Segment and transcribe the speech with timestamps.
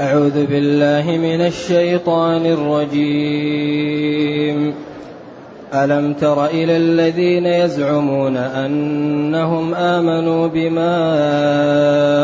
[0.00, 3.86] أعوذ بالله من الشيطان الرجيم.
[5.74, 10.96] ألم تر إلى الذين يزعمون أنهم آمنوا بما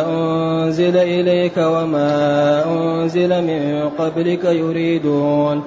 [0.08, 5.63] أنزل إليك وما أنزل من قبلك يريدون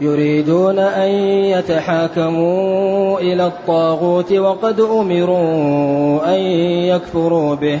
[0.00, 1.10] يريدون أن
[1.54, 6.40] يتحاكموا إلى الطاغوت وقد أمروا أن
[6.90, 7.80] يكفروا به.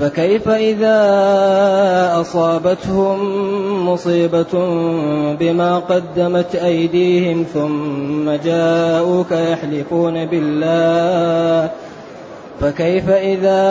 [0.00, 1.00] فكيف إذا
[2.20, 3.18] أصابتهم
[3.88, 4.52] مصيبة
[5.40, 11.70] بما قدمت أيديهم ثم جاءوك يحلفون بالله؟
[12.60, 13.62] فكيف إذا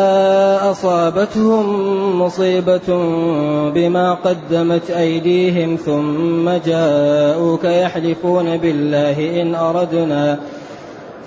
[0.71, 2.97] أصابتهم مصيبة
[3.75, 10.39] بما قدمت أيديهم ثم جاءوك يحلفون بالله إن أردنا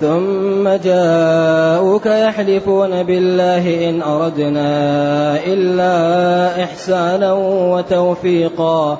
[0.01, 7.33] ثم جاءوك يحلفون بالله إن أردنا إلا إحسانا
[7.73, 8.97] وتوفيقا.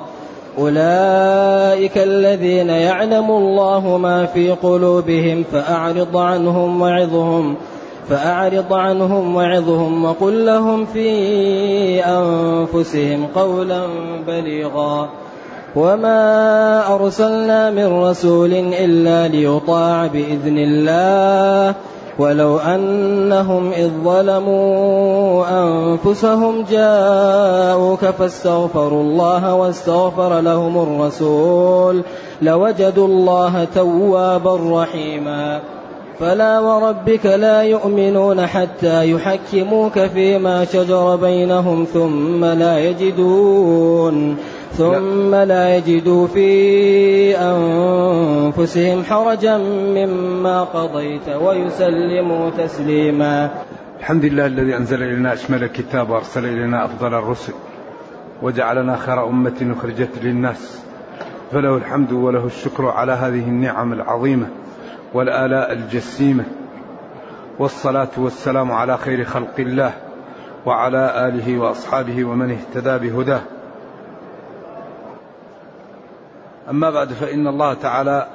[0.58, 7.54] أولئك الذين يعلم الله ما في قلوبهم فأعرض عنهم وعظهم
[8.08, 13.86] فأعرض عنهم وعظهم وقل لهم في أنفسهم قولا
[14.26, 15.08] بليغا.
[15.76, 21.74] وما أرسلنا من رسول إلا ليطاع بإذن الله
[22.18, 32.02] ولو أنهم إذ ظلموا أنفسهم جاءوك فاستغفروا الله واستغفر لهم الرسول
[32.42, 35.60] لوجدوا الله توابا رحيما
[36.20, 44.36] فلا وربك لا يؤمنون حتى يحكموك فيما شجر بينهم ثم لا يجدون
[44.76, 46.48] ثم لا يجدوا في
[47.38, 49.58] أنفسهم حرجا
[49.96, 53.50] مما قضيت ويسلموا تسليما.
[54.00, 57.52] الحمد لله الذي أنزل إلينا أشمل الكتاب وأرسل إلينا أفضل الرسل
[58.42, 60.80] وجعلنا خير أمة أخرجت للناس.
[61.52, 64.46] فله الحمد وله الشكر على هذه النعم العظيمة
[65.14, 66.44] والآلاء الجسيمة.
[67.58, 69.92] والصلاة والسلام على خير خلق الله
[70.66, 73.40] وعلى آله وأصحابه ومن اهتدى بهداه.
[76.70, 78.28] أما بعد فإن الله تعالى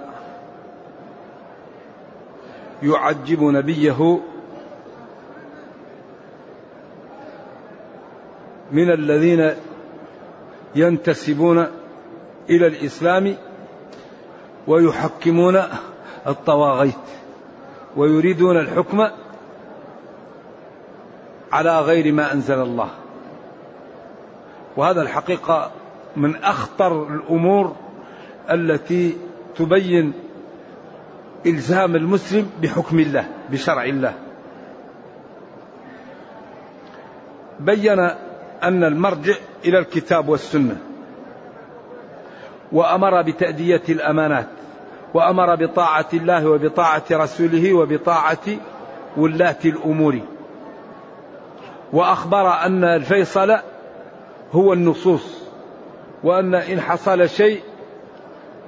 [2.83, 4.19] يعجب نبيه
[8.71, 9.51] من الذين
[10.75, 11.67] ينتسبون
[12.49, 13.35] إلى الإسلام
[14.67, 15.61] ويحكمون
[16.27, 16.95] الطواغيت
[17.95, 19.07] ويريدون الحكم
[21.51, 22.89] على غير ما أنزل الله.
[24.77, 25.71] وهذا الحقيقة
[26.15, 27.75] من أخطر الأمور
[28.51, 29.17] التي
[29.55, 30.13] تبين
[31.45, 34.13] إلزام المسلم بحكم الله بشرع الله.
[37.59, 37.99] بين
[38.63, 39.33] أن المرجع
[39.65, 40.77] إلى الكتاب والسنة
[42.71, 44.47] وأمر بتأدية الأمانات
[45.13, 48.45] وأمر بطاعة الله وبطاعة رسوله وبطاعة
[49.17, 50.19] ولاة الأمور.
[51.93, 53.57] وأخبر أن الفيصل
[54.51, 55.43] هو النصوص
[56.23, 57.61] وأن إن حصل شيء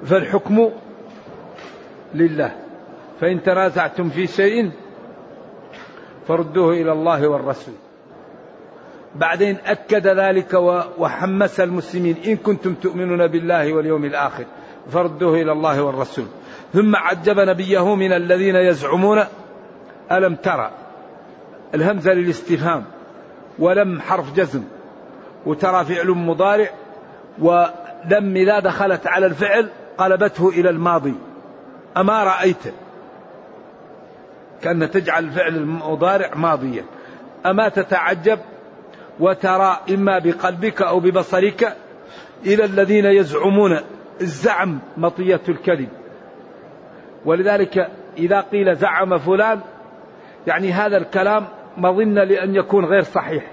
[0.04, 0.70] فالحكم
[2.14, 2.52] لله.
[3.20, 4.70] فإن تنازعتم في شيء
[6.28, 7.74] فردوه إلى الله والرسول.
[9.14, 10.54] بعدين أكد ذلك
[10.98, 12.16] وحمس المسلمين.
[12.26, 14.44] إن كنتم تؤمنون بالله واليوم الآخر
[14.90, 16.26] فردوه إلى الله والرسول.
[16.72, 19.24] ثم عجب نبيه من الذين يزعمون
[20.12, 20.70] ألم ترى
[21.74, 22.84] الهمزة للاستفهام
[23.58, 24.62] ولم حرف جزم؟
[25.46, 26.70] وترى فعل مضارع
[27.38, 31.14] ولم إذا دخلت على الفعل قلبته إلى الماضي.
[31.96, 32.74] أما رأيت.
[34.62, 36.84] كأن تجعل الفعل المضارع ماضيا.
[37.46, 38.38] أما تتعجب
[39.20, 41.76] وترى إما بقلبك أو ببصرك
[42.46, 43.78] إلى الذين يزعمون
[44.20, 45.88] الزعم مطية الكلم
[47.24, 47.88] ولذلك
[48.18, 49.60] إذا قيل زعم فلان
[50.46, 51.46] يعني هذا الكلام
[51.76, 53.50] مظنة لأن يكون غير صحيح.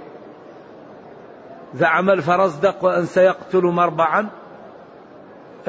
[1.74, 4.30] زعم الفرزدق وأن سيقتل مربعا.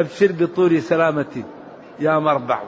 [0.00, 1.44] أبشر بطول سلامة
[1.98, 2.60] يا مربع.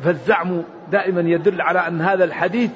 [0.00, 2.70] فالزعم دائما يدل على أن هذا الحديث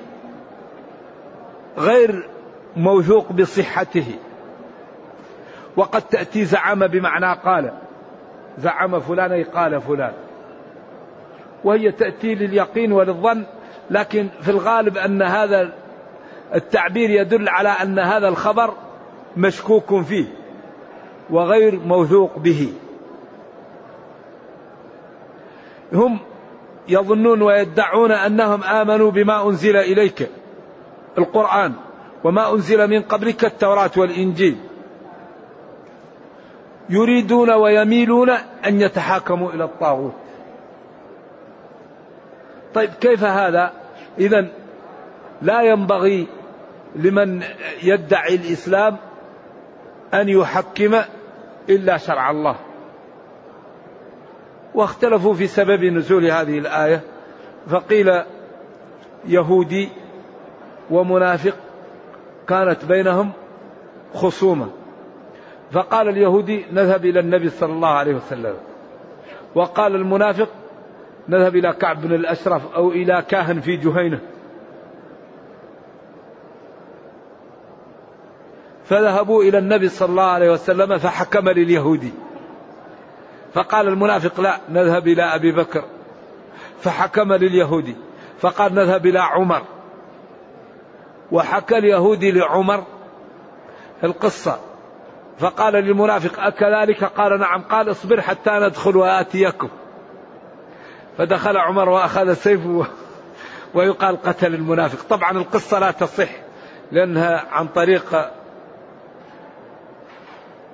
[1.78, 2.28] غير
[2.76, 4.06] موثوق بصحته.
[5.76, 7.72] وقد تأتي زعم بمعنى قال.
[8.58, 10.12] زعم فلان أي قال فلان.
[11.64, 13.44] وهي تأتي لليقين وللظن
[13.90, 15.72] لكن في الغالب أن هذا
[16.54, 18.74] التعبير يدل على أن هذا الخبر
[19.36, 20.41] مشكوك فيه.
[21.32, 22.72] وغير موثوق به.
[25.92, 26.18] هم
[26.88, 30.30] يظنون ويدعون أنهم آمنوا بما أنزل إليك
[31.18, 31.72] القرآن
[32.24, 34.56] وما أنزل من قبلك التوراة والإنجيل.
[36.88, 38.30] يريدون ويميلون
[38.66, 40.14] أن يتحاكموا إلى الطاغوت.
[42.74, 43.72] طيب كيف هذا؟
[44.18, 44.48] اذا
[45.42, 46.26] لا ينبغي
[46.96, 47.42] لمن
[47.82, 48.96] يدعي الإسلام
[50.14, 51.00] أن يحكم
[51.68, 52.56] إلا شرع الله.
[54.74, 57.00] واختلفوا في سبب نزول هذه الآية
[57.66, 58.22] فقيل
[59.26, 59.88] يهودي
[60.90, 61.54] ومنافق
[62.48, 63.32] كانت بينهم
[64.14, 64.68] خصومة.
[65.70, 68.54] فقال اليهودي نذهب إلى النبي صلى الله عليه وسلم.
[69.54, 70.48] وقال المنافق
[71.28, 74.20] نذهب إلى كعب بن الأشرف أو إلى كاهن في جهينة.
[78.92, 82.12] فذهبوا إلى النبي صلى الله عليه وسلم فحكم لليهودي.
[83.54, 85.84] فقال المنافق لا نذهب إلى أبي بكر.
[86.80, 87.96] فحكم لليهودي.
[88.40, 89.62] فقال نذهب إلى عمر.
[91.32, 92.84] وحكى اليهودي لعمر
[94.04, 94.58] القصة.
[95.38, 97.62] فقال للمنافق أكذلك؟ قال نعم.
[97.62, 99.68] قال اصبر حتى ندخل وآتيكم.
[101.18, 102.86] فدخل عمر وأخذ سيفه
[103.74, 105.08] ويقال قتل المنافق.
[105.08, 106.28] طبعا القصة لا تصح
[106.90, 108.41] لأنها عن طريق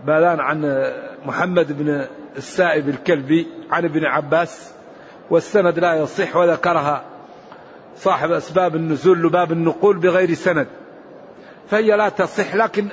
[0.06, 0.90] بلان عن
[1.26, 2.06] محمد بن
[2.36, 4.72] السائب الكلبي عن ابن عباس
[5.30, 7.04] والسند لا يصح وذكرها
[7.96, 10.66] صاحب أسباب النزول لباب النقول بغير سند.
[11.70, 12.88] فهي لا تصح لكن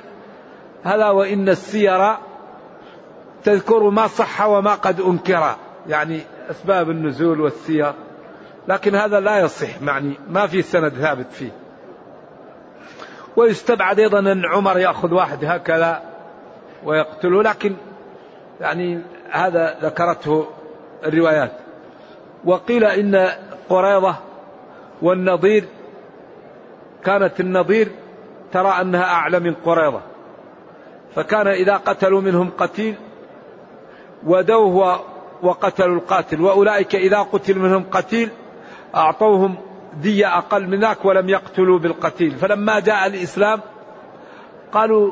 [0.83, 2.15] هذا وإن السير
[3.43, 5.55] تذكر ما صح وما قد أنكر
[5.87, 7.93] يعني أسباب النزول والسير.
[8.67, 11.51] لكن هذا لا يصح يعني ما في سند ثابت فيه.
[13.35, 16.14] ويستبعد أيضا أن عمر يأخذ واحد هكذا.
[16.85, 17.75] ويقتله لكن
[18.61, 19.01] يعني
[19.31, 20.47] هذا ذكرته
[21.05, 21.51] الروايات.
[22.45, 23.29] وقيل إن
[23.69, 24.15] قريضة
[25.01, 25.65] والنظير
[27.03, 27.91] كانت النظير
[28.51, 30.01] ترى أنها أعلى من قريضة
[31.15, 32.95] فكان إذا قتلوا منهم قتيل
[34.25, 34.99] ودوه
[35.41, 36.41] وقتلوا القاتل.
[36.41, 38.29] وأولئك إذا قتل منهم قتيل
[38.95, 39.55] أعطوهم
[40.01, 42.31] دية أقل من ذاك ولم يقتلوا بالقتيل.
[42.31, 43.61] فلما جاء الإسلام
[44.71, 45.11] قالوا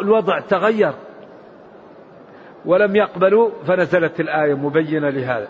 [0.00, 0.94] الوضع تغير.
[2.64, 5.48] ولم يقبلوا فنزلت الآية مبينة لهذا.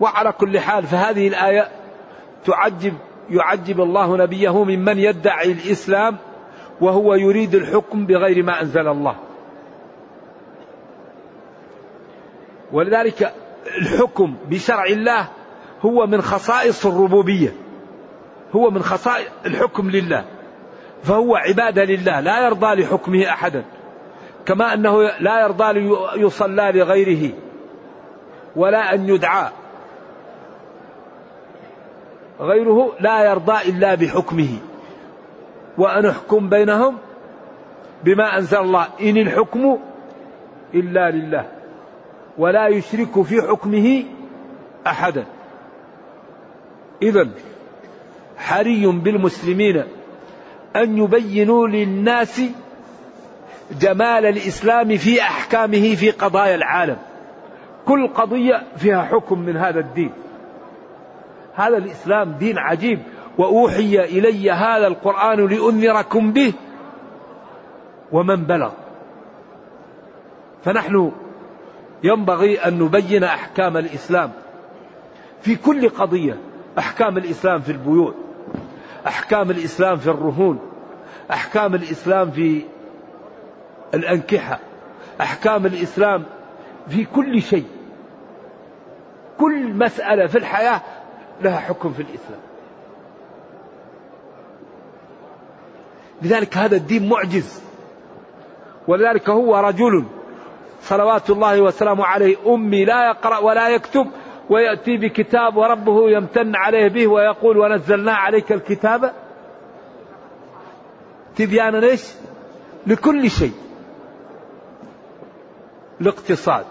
[0.00, 1.68] وعلى كل حال فهذه الآية
[2.44, 2.94] تعجب
[3.30, 6.16] يعجب الله نبيه ممن يدعي الإسلام
[6.80, 9.16] وهو يريد الحكم بغير ما أنزل الله.
[12.72, 13.32] ولذلك
[13.82, 15.28] الحكم بشرع الله
[15.80, 17.52] هو من خصائص الربوبية.
[18.52, 20.24] هو من خصائص الحكم لله.
[21.02, 23.64] فهو عبادة لله لا يرضى لحكمه أحدا.
[24.46, 25.72] كما أنه لا يرضى
[26.16, 27.32] ليصلى لغيره
[28.56, 29.48] ولا أن يدعى.
[32.40, 34.58] غيره لا يرضى إلا بحكمه.
[35.78, 36.98] وأن أحكم بينهم
[38.04, 38.86] بما أنزل الله.
[39.00, 39.78] إن الحكم
[40.74, 41.46] إلا لله
[42.38, 44.04] ولا يشرك في حكمه
[44.86, 45.24] أحدا.
[47.02, 47.28] إذا
[48.36, 49.84] حري بالمسلمين
[50.76, 52.42] أن يبينوا للناس
[53.80, 56.96] جمال الإسلام في أحكامه في قضايا العالم.
[57.86, 60.10] كل قضية فيها حكم من هذا الدين.
[61.54, 62.98] هذا الإسلام دين عجيب.
[63.38, 66.52] وأوحي إلي هذا القرآن لأنذركم به
[68.12, 68.70] ومن بلغ.
[70.64, 71.12] فنحن
[72.02, 74.30] ينبغي أن نبين أحكام الإسلام
[75.40, 76.36] في كل قضية.
[76.78, 78.14] أحكام الإسلام في البيوع
[79.06, 80.58] أحكام الإسلام في الرهون
[81.30, 82.62] أحكام الإسلام في
[83.94, 84.58] الأنكحة
[85.20, 86.24] أحكام الإسلام
[86.88, 87.66] في كل شيء.
[89.38, 90.80] كل مسألة في الحياة
[91.42, 92.40] لها حكم في الإسلام.
[96.22, 97.62] لذلك هذا الدين معجز.
[98.88, 100.04] ولذلك هو رجل
[100.80, 104.06] صلوات الله وسلامه عليه أمي لا يقرأ ولا يكتب
[104.50, 109.12] ويأتي بكتاب وربه يمتن عليه به ويقول ونزلنا عليك الكتاب
[111.36, 112.04] تبيانا إيش؟
[112.86, 113.52] لكل شيء.
[116.00, 116.64] الاقتصاد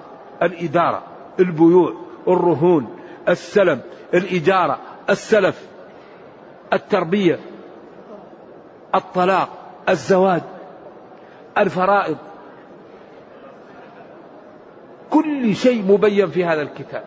[0.44, 1.04] الإدارة
[1.40, 1.94] البيوع
[2.28, 2.98] الرهون
[3.30, 3.82] السلم
[4.14, 4.80] الإجارة
[5.10, 5.68] السلف
[6.74, 7.40] التربية
[8.96, 9.50] الطلاق
[9.90, 10.42] الزواج
[11.58, 12.18] الفرائض.
[15.10, 17.04] كل شيء مبين في هذا الكتاب.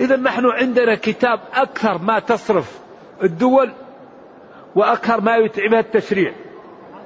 [0.00, 2.80] إذا نحن عندنا كتاب أكثر ما تصرف
[3.22, 3.72] الدول
[4.76, 6.34] وأكثر ما يتعبها التشريع.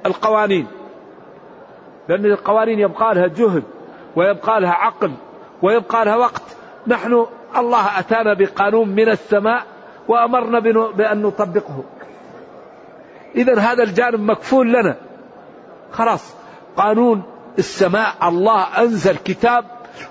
[0.05, 0.67] القوانين.
[2.09, 3.63] لأن القوانين يبقى لها جهد
[4.15, 5.11] ويبقى لها عقل
[5.61, 6.43] ويبقى لها وقت.
[6.87, 7.25] نحن
[7.57, 9.63] الله أتانا بقانون من السماء
[10.07, 10.59] وأمرنا
[10.91, 11.83] بأن نطبقه.
[13.35, 14.95] إذا هذا الجانب مكفول لنا.
[15.91, 16.35] خلاص.
[16.77, 17.23] قانون
[17.59, 19.65] السماء الله أنزل كتاب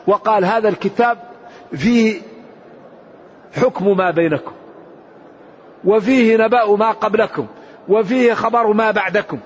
[0.06, 1.18] وقال هذا الكتاب
[1.76, 2.20] فيه
[3.56, 4.52] حكم ما بينكم
[5.84, 7.46] وفيه نبأ ما قبلكم
[7.88, 9.38] وفيه خبر ما بعدكم.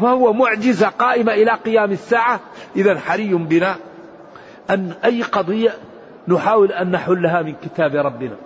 [0.00, 2.40] فهو معجزة قائمة إلى قيام الساعة.
[2.76, 3.76] إذا حري بنا
[4.70, 5.74] أن أي قضية
[6.28, 8.36] نحاول أن نحلها من كتاب ربنا.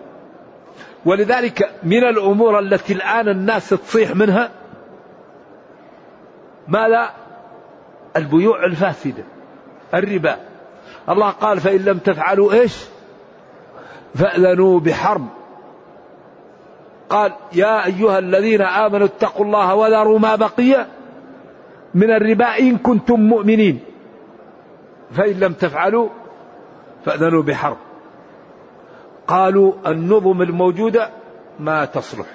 [1.04, 4.50] ولذلك من الأمور التي الآن الناس تصيح منها
[6.68, 7.10] ماذا
[8.16, 9.24] البيوع الفاسدة
[9.94, 10.36] الربا.
[11.08, 12.84] الله قال فإن لم تفعلوا إيش؟
[14.14, 15.26] فأذنوا بحرب.
[17.10, 20.86] قال يا أيها الذين آمنوا اتقوا الله وذروا ما بقي.
[21.94, 23.80] من الربا إن كنتم مؤمنين.
[25.12, 26.08] فإن لم تفعلوا
[27.04, 27.76] فأذنوا بحرب.
[29.26, 31.10] قالوا النظم الموجودة
[31.60, 32.26] ما تصلح.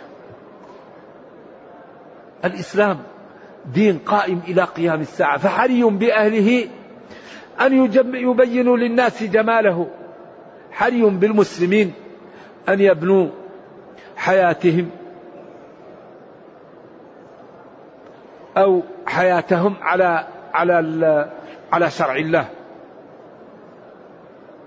[2.46, 3.00] الإسلام
[3.74, 6.68] دين قائم إلى قيام الساعة فحري بأهله
[7.62, 7.74] أن
[8.14, 9.88] يبينوا للناس جماله.
[10.72, 11.94] حري بالمسلمين
[12.70, 13.30] أن يبنوا
[14.16, 14.90] حياتهم.
[18.58, 21.30] أو حياتهم على على
[21.72, 22.46] على شرع الله.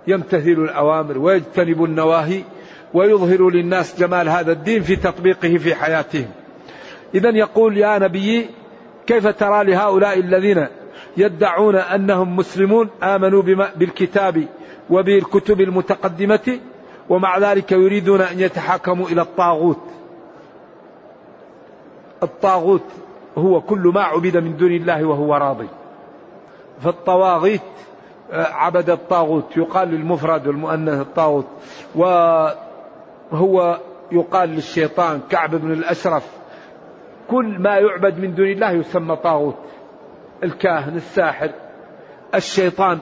[0.06, 2.42] يمتثل الأوامر ويجتنب النواهي
[2.94, 6.30] ويظهر للناس جمال هذا الدين في تطبيقه في حياتهم.
[7.14, 8.46] إذا يقول يا نبي
[9.06, 10.66] كيف ترى لهؤلاء الذين
[11.16, 13.42] يدعون أنهم مسلمون آمنوا
[13.76, 14.44] بالكتاب
[14.90, 16.58] وبالكتب المتقدمة
[17.08, 19.80] ومع ذلك يريدون أن يتحاكموا إلى الطاغوت؟
[22.22, 22.84] الطاغوت
[23.40, 25.68] هو كل ما عبد من دون الله وهو راضي.
[26.80, 27.60] فالطواغيت
[28.32, 31.46] آه، عبد الطاغوت يقال للمفرد والمؤنث الطاغوت
[31.94, 33.78] وهو
[34.12, 36.26] يقال للشيطان كعب بن الأشرف
[37.30, 39.56] كل ما يعبد من دون الله يسمى طاغوت.
[40.44, 41.50] الكاهن الساحر
[42.34, 42.98] الشيطان.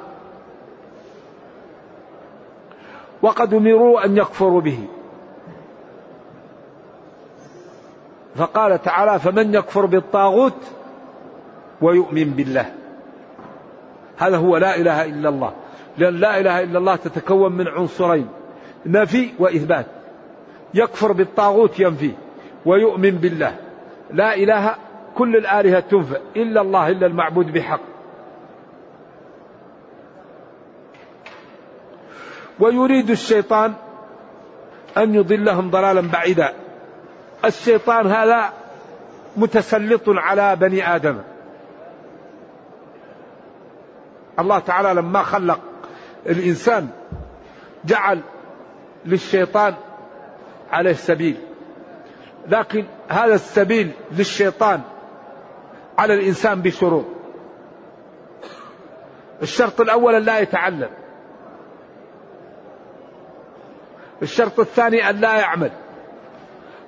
[3.22, 4.78] وقد أمروا أن يكفروا به.
[8.38, 10.56] فقال تعالى فمن يكفر بالطاغوت
[11.80, 12.74] ويؤمن بالله.
[14.18, 15.52] هذا هو لا إله إلا الله.
[15.98, 18.28] لأن لا إله إلا الله تتكون من عنصرين
[18.86, 19.86] نفي وإثبات.
[20.74, 22.12] يكفر بالطاغوت ينفي
[22.66, 23.56] ويؤمن بالله.
[24.10, 24.74] لا إله
[25.14, 27.80] كل الآلهة تنفى إلا الله إلا المعبود بحق.
[32.60, 33.74] ويريد الشيطان
[34.96, 36.67] أن يضلهم ضلالا بعيدا.
[37.44, 38.52] الشيطان هذا
[39.36, 41.18] متسلط على بني آدم.
[44.38, 45.60] الله تعالى لما خلق
[46.26, 46.88] الإنسان
[47.84, 48.20] جعل
[49.04, 49.74] للشيطان
[50.70, 51.36] عليه سبيل
[52.48, 54.80] لكن هذا السبيل للشيطان
[55.98, 57.04] على الإنسان بشروط.
[59.42, 60.90] الشرط الأول أن لا يتعلم.
[64.22, 65.70] الشرط الثاني أن لا يعمل.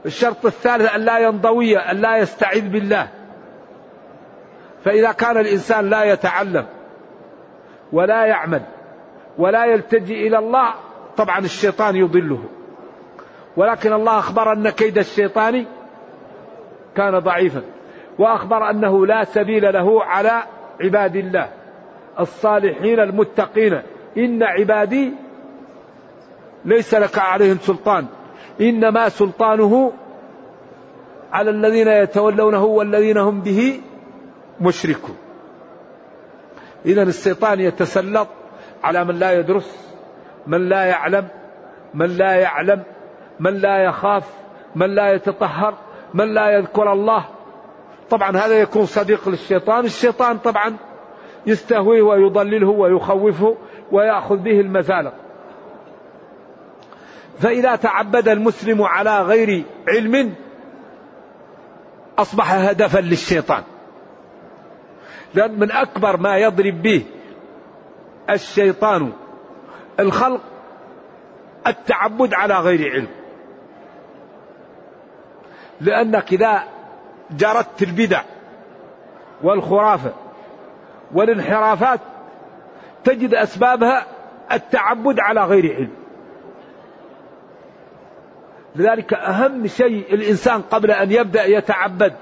[0.06, 3.08] الشرط الثالث أن لا ينضوي أن لا يستعذ بالله.
[4.84, 6.66] فإذا كان الإنسان لا يتعلم
[7.92, 8.62] ولا يعمل
[9.38, 10.74] ولا يلتجئ إلى الله
[11.16, 12.44] طبعا الشيطان يضله.
[13.56, 15.66] ولكن الله أخبر أن كيد الشيطان
[16.96, 17.62] كان ضعيفا
[18.18, 20.42] وأخبر أنه لا سبيل له على
[20.80, 21.48] عباد الله
[22.20, 23.82] الصالحين المتقين.
[24.18, 25.12] إن عبادي
[26.64, 28.06] ليس لك عليهم سلطان.
[28.60, 29.92] إنما سلطانه
[31.32, 33.80] على الذين يتولونه والذين هم به
[34.60, 35.16] مشركون.
[36.86, 38.28] إذا الشيطان يتسلط
[38.84, 39.94] على من لا يدرس
[40.46, 41.28] من لا يعلم
[41.94, 42.82] من لا يعلم
[43.40, 44.28] من لا يخاف
[44.74, 45.74] من لا يتطهر
[46.14, 47.24] من لا يذكر الله.
[48.10, 50.76] طبعا هذا يكون صديق للشيطان الشيطان طبعا
[51.46, 53.56] يستهويه ويضلله ويخوفه
[53.92, 55.12] ويأخذ به المزالق.
[57.40, 60.34] فإذا تعبد المسلم على غير علم
[62.18, 63.62] أصبح هدفا للشيطان.
[65.34, 67.04] لأن من أكبر ما يضرب به
[68.30, 69.12] الشيطان
[70.00, 70.40] الخلق
[71.66, 73.08] التعبد على غير علم.
[75.80, 76.64] لأنك إذا
[77.30, 78.22] جرت البدع
[79.42, 80.12] والخرافة
[81.14, 82.00] والانحرافات
[83.04, 84.06] تجد أسبابها
[84.52, 85.99] التعبد على غير علم.
[88.76, 92.12] لذلك أهم شيء الإنسان قبل أن يبدأ يتعبد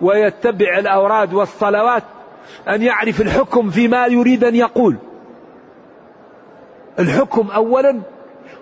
[0.00, 2.02] ويتبع الأوراد والصلوات
[2.68, 4.96] أن يعرف الحكم فيما يريد أن يقول.
[6.98, 8.00] الحكم أولا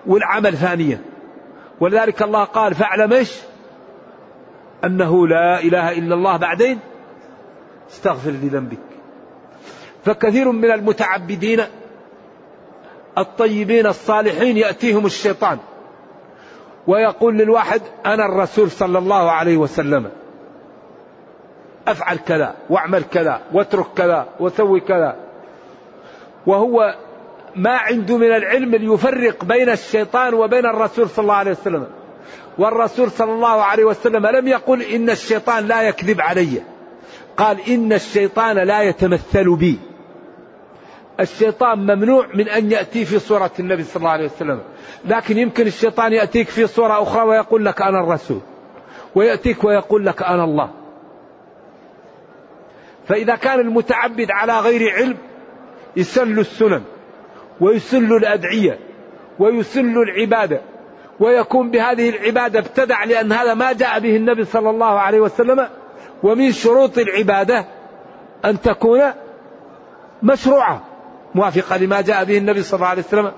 [0.07, 1.01] والعمل ثانيا.
[1.81, 3.39] ولذلك الله قال فاعلم إيش؟
[4.85, 6.79] أنه لا إله إلا الله بعدين
[7.91, 8.79] استغفر لذنبك
[10.05, 11.61] فكثير من المتعبدين
[13.19, 15.59] الطيبين الصالحين يأتيهم الشيطان.
[16.89, 20.11] ويقول للواحد أنا الرسول صلى الله عليه وسلم.
[21.89, 25.17] أفعل كذا وأعمل كذا واترك كذا وسوي كذا.
[26.47, 26.95] وهو
[27.57, 31.87] ما عنده من العلم ليفرق بين الشيطان وبين الرسول صلى الله عليه وسلم.
[32.59, 36.63] والرسول صلى الله عليه وسلم لم يقل إن الشيطان لا يكذب علي.
[37.37, 39.79] قال إن الشيطان لا يتمثل بي.
[41.21, 44.61] الشيطان ممنوع من أن يأتي في صورة النبي صلى الله عليه وسلم.
[45.05, 48.41] لكن يمكن الشيطان يأتيك في صورة أخرى ويقول لك أنا الرسول.
[49.15, 50.71] ويأتيك ويقول لك أنا الله.
[53.07, 55.17] فإذا كان المتعبد على غير علم
[55.97, 56.83] يسل السنن
[57.61, 58.79] ويسل الأدعية
[59.39, 60.61] ويسل العبادة
[61.21, 65.69] ويكون بهذه العبادة ابتدع لأن هذا ما جاء به النبي صلى الله عليه وسلم.
[66.23, 67.65] ومن شروط العبادة
[68.45, 69.01] أن تكون
[70.23, 70.88] مشروعة.
[71.35, 73.33] موافقة لما جاء به النبي صلى الله عليه وسلم.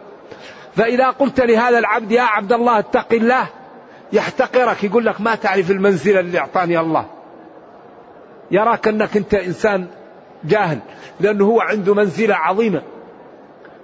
[0.77, 3.47] فإذا قلت لهذا العبد يا عبد الله اتق الله
[4.13, 7.07] يحتقرك يقول لك ما تعرف المنزلة اللي أعطاني الله.
[8.51, 9.87] يراك أنك أنت إنسان
[10.45, 10.79] جاهل
[11.21, 12.83] لأنه هو عنده منزلة عظيمة.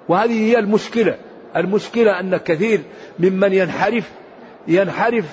[0.08, 1.16] وهذه هي المشكلة.
[1.56, 2.80] المشكلة أن كثير
[3.18, 4.10] ممن ينحرف
[4.68, 5.24] ينحرف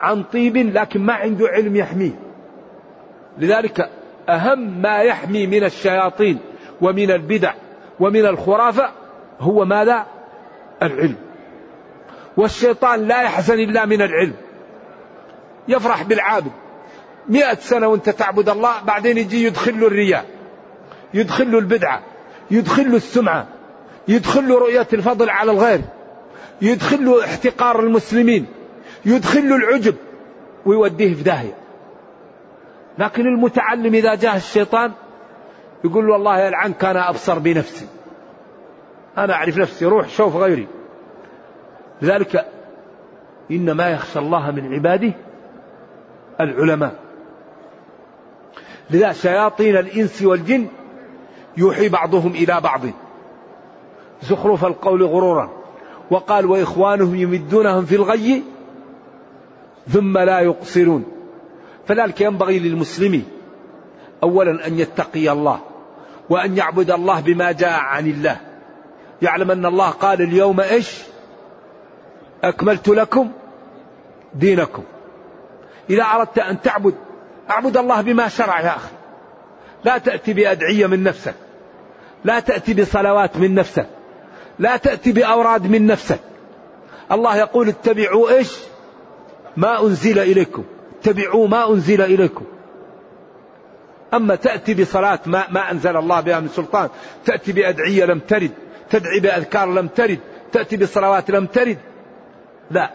[0.00, 2.20] عن طيب لكن ما عنده علم يحميه.
[3.38, 3.90] لذلك
[4.28, 6.38] أهم ما يحمي من الشياطين
[6.80, 7.54] ومن البدع
[8.00, 8.90] ومن الخرافة
[9.40, 10.06] هو ماذا؟
[10.82, 11.16] العلم.
[12.36, 14.34] والشيطان لا يحزن إلا من العلم.
[15.68, 16.52] يفرح بالعابد.
[17.28, 20.26] مئة سنة وانت تعبد الله بعدين يجي يدخل له الرياء
[21.14, 22.02] يدخل له البدعة
[22.50, 23.46] يدخل له السمعة
[24.08, 25.80] يدخل رؤية الفضل على الغير
[26.62, 28.46] يدخل احتقار المسلمين
[29.04, 29.94] يدخل العجب
[30.66, 31.54] ويوديه في داهية.
[32.98, 34.92] لكن المتعلم إذا جاء الشيطان
[35.84, 37.86] يقول له والله يلعنك أنا أبصر بنفسي.
[39.18, 40.66] أنا أعرف نفسي روح شوف غيري.
[42.02, 42.46] لذلك
[43.50, 45.12] إنما يخشى الله من عباده
[46.40, 46.94] العلماء.
[48.90, 50.66] لذا شياطين الإنس والجن
[51.56, 52.80] يوحي بعضهم إلى بعض.
[54.22, 55.50] زخرف القول غرورا.
[56.10, 58.42] وقال وإخوانهم يمدونهم في الغي
[59.88, 61.04] ثم لا يقصرون.
[61.86, 63.22] فذلك ينبغي للمسلم
[64.22, 65.60] أولا أن يتقي الله
[66.30, 68.40] وأن يعبد الله بما جاء عن الله.
[69.22, 71.02] يعلم أن الله قال اليوم إيش؟
[72.44, 73.30] أكملت لكم
[74.34, 74.82] دينكم.
[75.90, 76.94] إذا أردت أن تعبد
[77.50, 78.92] أعبد الله بما شرع يا أخي.
[79.84, 81.34] لا تأتي بأدعية من نفسك.
[82.24, 83.86] لا تأتي بصلوات من نفسك.
[84.58, 86.20] لا تأتي بأوراد من نفسك.
[87.12, 88.58] الله يقول اتبعوا إيش؟
[89.56, 90.64] ما أنزل إليكم.
[91.00, 92.44] اتبعوا ما أنزل إليكم.
[94.14, 96.88] أما تأتي بصلاة ما, ما أنزل الله بها من سلطان
[97.24, 98.50] تأتي بأدعية لم ترد
[98.90, 100.18] تدعي بأذكار لم ترد
[100.52, 101.78] تأتي بصلوات لم ترد.
[102.70, 102.90] لا.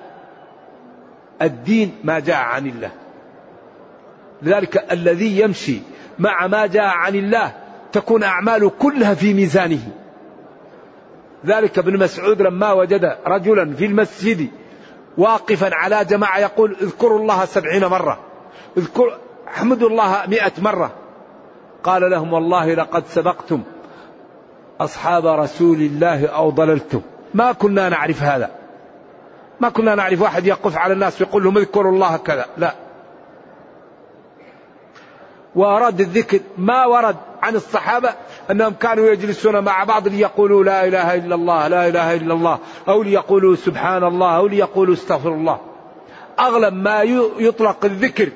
[1.41, 2.91] الدين ما جاء عن الله.
[4.41, 5.79] لذلك الذي يمشي
[6.19, 7.53] مع ما جاء عن الله
[7.91, 9.87] تكون أعماله كلها في ميزانه.
[11.45, 14.49] ذلك ابن مسعود لما وجد رجلا في المسجد
[15.17, 18.19] واقفا على جماعة يقول اذكروا الله سبعين مرة
[18.77, 21.00] اذكر احمدوا الله مئة مرة.
[21.83, 23.63] قال لهم والله لقد سبقتم.
[24.79, 27.01] أصحاب رسول الله أو ضللتم.
[27.33, 28.51] ما كنا نعرف هذا.
[29.59, 32.45] ما كنا نعرف واحد يقف على الناس ويقول لهم اذكروا الله كذا.
[32.57, 32.73] لا.
[35.55, 38.09] وأراد الذكر ما ورد عن الصحابة
[38.51, 43.03] أنهم كانوا يجلسون مع بعض ليقولوا لا إله إلا الله لا إله إلا الله أو
[43.03, 45.59] ليقولوا سبحان الله أو ليقولوا استغفر الله.
[46.39, 47.01] أغلب ما
[47.39, 48.29] يطلق الذكر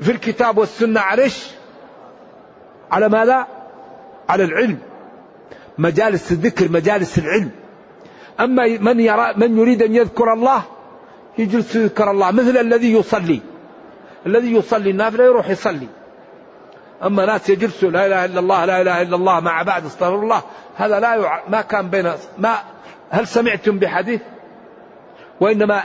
[0.00, 1.59] في الكتاب والسنة إيش؟
[2.92, 3.46] على ماذا؟
[4.28, 4.78] على العلم.
[5.78, 7.50] مجالس الذكر مجالس العلم.
[8.40, 10.62] أما من يرى من يريد أن يذكر الله
[11.38, 13.40] يجلس يذكر الله مثل الذي يصلي.
[14.26, 15.86] الذي يصلي النافلة يروح يصلي.
[17.02, 20.42] أما ناس يجلسوا لا إله إلا الله لا إله إلا الله مع بعض استغفر الله.
[20.76, 21.40] هذا لا يع...
[21.48, 22.56] ما كان بين ما
[23.10, 24.20] هل سمعتم بحديث؟
[25.40, 25.82] وإنما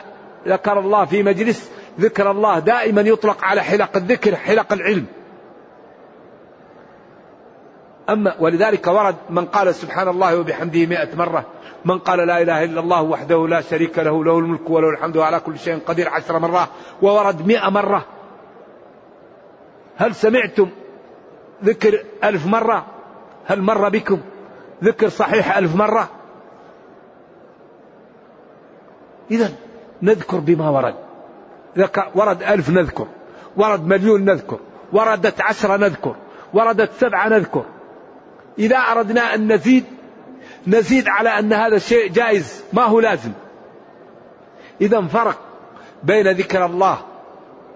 [0.48, 5.06] ذكر الله في مجلس ذكر الله دائما يطلق على حلق الذكر حلق العلم.
[8.10, 11.46] أما ولذلك ورد من قال سبحان الله وبحمده مئة مرة
[11.86, 15.40] من قال لا إله إلا الله وحده لا شريك له له الملك وله الحمد على
[15.40, 16.68] كل شيء قدير عشر مرات
[17.02, 18.06] وورد مئة مرة.
[19.98, 20.70] هل سمعتم
[21.64, 22.86] ذكر ألف مرة؟
[23.46, 24.20] هل مر بكم
[24.84, 26.10] ذكر صحيح ألف مرة؟
[29.32, 29.52] إذا
[30.02, 30.96] نذكر بما ورد.
[32.16, 33.08] ورد ألف نذكر
[33.58, 34.60] ورد مليون نذكر
[34.94, 36.16] وردت عشرة نذكر
[36.54, 37.66] وردت سبعة نذكر
[38.60, 39.86] إذا أردنا أن نزيد
[40.68, 43.32] نزيد على أن هذا الشيء جائز ما هو لازم.
[44.82, 45.40] إذا فرق
[46.04, 46.98] بين ذكر الله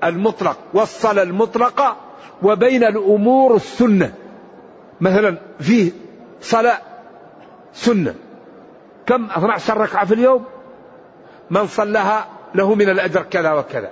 [0.04, 1.96] المطلق والصلاة المطلقة
[2.44, 4.14] وبين الأمور السنة.
[5.02, 5.92] مثلا فيه
[6.42, 6.78] صلاة
[7.74, 8.16] سنة.
[9.06, 10.46] كم؟ 12 ركعة في اليوم؟
[11.50, 13.92] من صلاها له من الأجر كذا وكذا.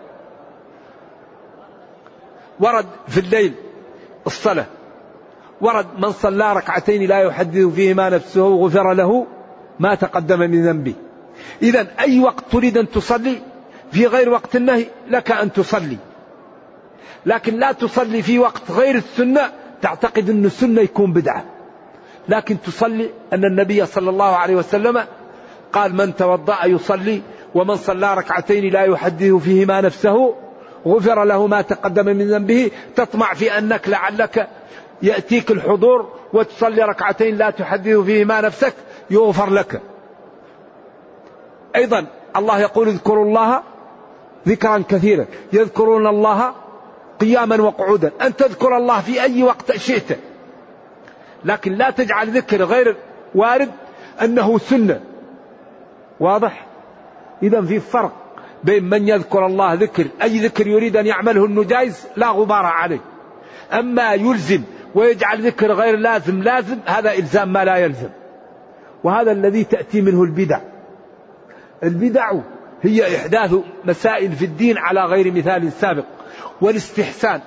[2.60, 3.54] ورد في الليل
[4.28, 4.65] الصلاة.
[5.62, 9.26] ورد من صلى ركعتين لا يحدث فيهما نفسه غفر له
[9.80, 10.93] ما تقدم من ذنبه.
[11.62, 13.41] إذا أي وقت تريد أن تصلي
[13.91, 15.98] في غير وقت النهي لك أن تصلي.
[17.26, 19.41] لكن لا تصلي في وقت غير السنة
[19.82, 21.46] تعتقد أن السنة يكون بدعة.
[22.30, 25.04] لكن تصلي أن النبي صلى الله عليه وسلم
[25.74, 27.22] قال من توضأ يصلي
[27.56, 30.36] ومن صلى ركعتين لا يحدث فيهما نفسه
[30.88, 32.72] غفر له ما تقدم من ذنبه.
[32.96, 34.48] تطمع في أنك لعلك
[35.01, 38.73] يأتيك الحضور وتصلي ركعتين لا تحدث فيهما نفسك
[39.10, 39.81] يغفر لك.
[41.75, 42.05] أيضا
[42.36, 43.62] الله يقول اذكروا الله
[44.47, 46.53] ذكرا كثيرا يذكرون الله
[47.19, 50.19] قياما وقعودا أن تذكر الله في أي وقت شئت.
[51.45, 52.95] لكن لا تجعل ذكر غير
[53.36, 53.71] وارد
[54.21, 55.01] أنه سنة.
[56.19, 56.65] واضح؟
[57.43, 58.12] إذا في فرق
[58.63, 62.99] بين من يذكر الله ذكر أي ذكر يريد أن يعمله جائز؟ لا غبار عليه.
[63.73, 64.62] أما يلزم
[64.97, 68.10] ويجعل ذكر غير لازم لازم هذا إلزام ما لا يلزم.
[69.03, 70.60] وهذا الذي تأتي منه البدع.
[71.83, 72.31] البدع
[72.81, 73.55] هي إحداث
[73.86, 76.03] مسائل في الدين على غير مثال سابق.
[76.62, 77.41] والاستحسان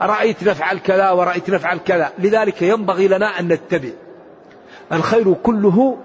[0.00, 3.90] رأيت نفعل كذا ورأيت نفعل كذا لذلك ينبغي لنا أن نتبع.
[4.92, 5.98] الخير كله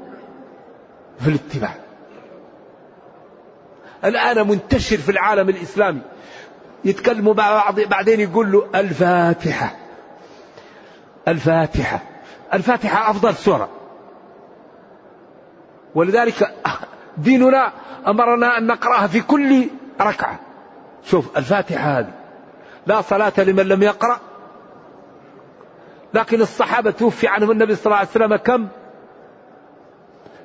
[1.20, 1.76] في الاتباع.
[4.06, 6.02] الآن منتشر في العالم الإسلامي.
[6.86, 9.85] يتكلموا بعض بعدين يقول له الفاتحة.
[11.28, 12.00] الفاتحة.
[12.54, 13.70] الفاتحة أفضل سورة.
[15.96, 16.56] ولذلك
[17.18, 17.72] ديننا
[18.08, 19.68] أمرنا أن نقرأها في كل
[20.02, 20.40] ركعة.
[21.04, 22.14] شوف الفاتحة هذه.
[22.88, 24.20] لا صلاة لمن لم يقرأ.
[26.14, 28.68] لكن الصحابة توفي عنهم النبي صلى الله عليه وسلم كم؟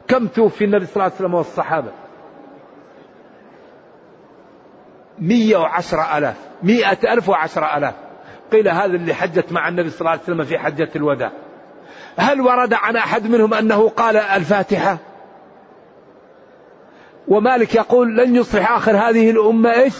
[0.08, 1.92] كم توفي النبي صلى الله عليه وسلم والصحابة؟
[5.18, 6.36] مية وعشرة ألاف.
[6.62, 7.94] مئة ألف وعشرة ألاف.
[8.52, 11.32] قيل هذا اللي حجت مع النبي صلى الله عليه وسلم في حجة الوداع.
[12.16, 14.98] هل ورد عن أحد منهم أنه قال الفاتحة؟
[17.28, 19.94] ومالك يقول لن يصلح آخر هذه الأمة إيش؟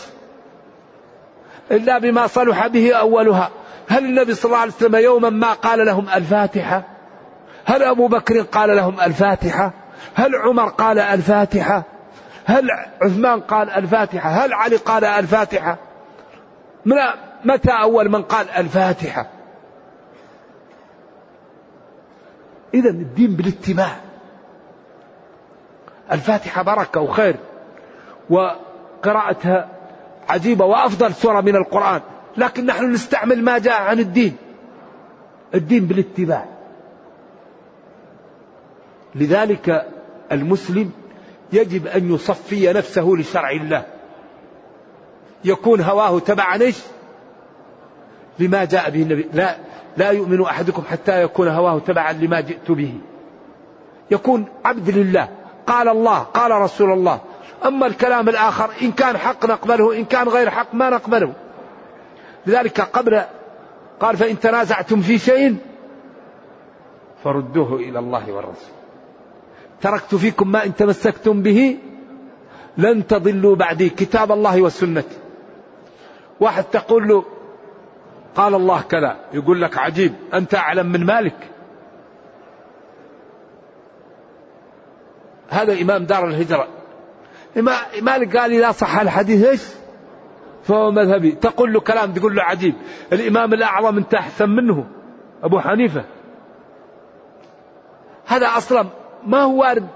[1.70, 3.50] إلا بما صلح به أولها.
[3.88, 6.82] هل النبي صلى الله عليه وسلم يوما ما قال لهم الفاتحة؟
[7.64, 9.72] هل أبو بكر قال لهم الفاتحة؟
[10.14, 11.82] هل عمر قال الفاتحة؟
[12.44, 12.68] هل
[13.02, 15.78] عثمان قال الفاتحة؟ هل علي قال الفاتحة؟
[16.84, 16.96] من
[17.44, 19.26] متى أول من قال الفاتحة؟
[22.74, 23.96] إذا الدين بالاتباع.
[26.12, 27.36] الفاتحة بركة وخير
[28.30, 29.68] وقراءتها
[30.28, 32.00] عجيبة وأفضل سورة من القرآن
[32.36, 34.36] لكن نحن نستعمل ما جاء عن الدين.
[35.54, 36.44] الدين بالاتباع.
[39.14, 39.86] لذلك
[40.32, 40.92] المسلم
[41.52, 43.84] يجب أن يصفي نفسه لشرع الله.
[45.44, 46.78] يكون هواه تبعا إيش؟
[48.38, 49.26] لما جاء به النبي.
[49.32, 49.56] لا
[49.96, 52.94] لا يؤمن أحدكم حتى يكون هواه تبعا لما جئت به.
[54.10, 55.28] يكون عبد لله.
[55.66, 57.20] قال الله قال رسول الله.
[57.66, 61.32] أما الكلام الآخر إن كان حق نقبله إن كان غير حق ما نقبله.
[62.46, 63.22] لذلك قبل
[64.00, 65.56] قال فإن تنازعتم في شيء
[67.24, 68.74] فردوه إلى الله والرسول.
[69.80, 71.78] تركت فيكم ما إن تمسكتم به
[72.78, 73.88] لن تضلوا بعدي.
[73.88, 75.04] كتاب الله والسنة.
[76.40, 77.24] واحد تقول له
[78.34, 79.16] قال الله كذا.
[79.32, 81.50] يقول لك عجيب أنت أعلم من مالك.
[85.48, 86.68] هذا إمام دار الهجرة.
[88.02, 89.62] مالك قال إذا صح الحديث إيش؟
[90.62, 91.32] فهو مذهبي.
[91.32, 92.74] تقول له كلام تقول له عجيب.
[93.12, 94.86] الإمام الأعظم أنت أحسن منه
[95.42, 96.04] أبو حنيفة.
[98.26, 98.86] هذا أصلا
[99.26, 99.86] ما هو وارد.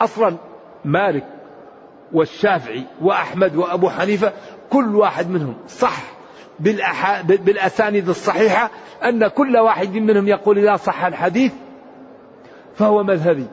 [0.00, 0.36] أصلا
[0.84, 1.26] مالك
[2.12, 4.32] والشافعي وأحمد وأبو حنيفة
[4.70, 6.02] كل واحد منهم صح
[7.28, 8.70] بالأسانيد الصحيحة
[9.04, 11.52] أن كل واحد منهم يقول إذا صح الحديث
[12.74, 13.46] فهو مذهبي.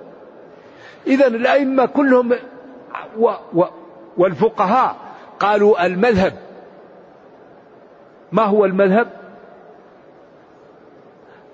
[1.07, 2.31] إذا الأئمة كلهم
[3.17, 3.63] و و
[4.17, 4.95] والفقهاء
[5.39, 6.33] قالوا المذهب.
[8.31, 9.07] ما هو المذهب؟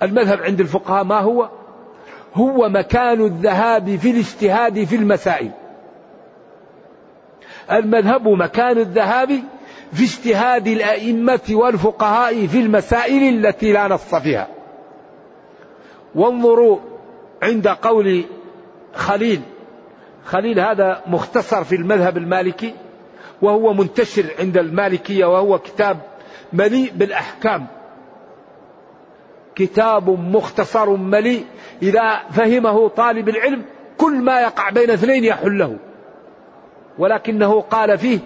[0.02, 1.50] المذهب عند الفقهاء ما هو؟
[2.34, 5.52] هو مكان الذهاب في الاجتهاد في المسائل.
[7.72, 9.30] المذهب مكان الذهاب
[9.94, 14.48] في اجتهاد الأئمة والفقهاء في المسائل التي لا نص فيها.
[16.16, 16.80] وانظروا
[17.44, 18.26] عند قول
[18.94, 19.42] خليل.
[20.26, 22.74] خليل هذا مختصر في المذهب المالكي
[23.42, 25.98] وهو منتشر عند المالكية وهو كتاب
[26.54, 27.68] مليء بالأحكام.
[29.56, 31.46] كتاب مختصر مليء
[31.82, 33.66] إذا فهمه طالب العلم
[33.98, 35.78] كل ما يقع بين اثنين يحله.
[36.98, 38.20] ولكنه قال فيه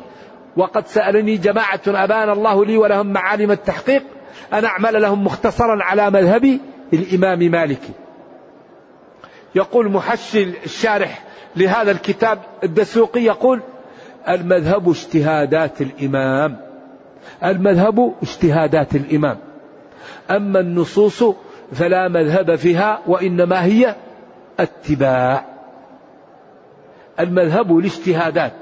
[0.57, 4.03] وقد سألني جماعة أبان الله لي ولهم معالم التحقيق
[4.53, 6.59] أن أعمل لهم مختصرا على مذهب
[6.93, 7.81] الإمام مالك
[9.55, 11.23] يقول محشي الشارح
[11.55, 13.61] لهذا الكتاب الدسوقي يقول
[14.27, 16.67] المذهب اجتهادات الإمام
[17.43, 19.37] المذهب اجتهادات الإمام.
[20.31, 21.23] أما النصوص
[21.73, 23.95] فلا مذهب فيها وإنما هي
[24.59, 25.45] اتباع.
[27.19, 28.53] المذهب الاجتهادات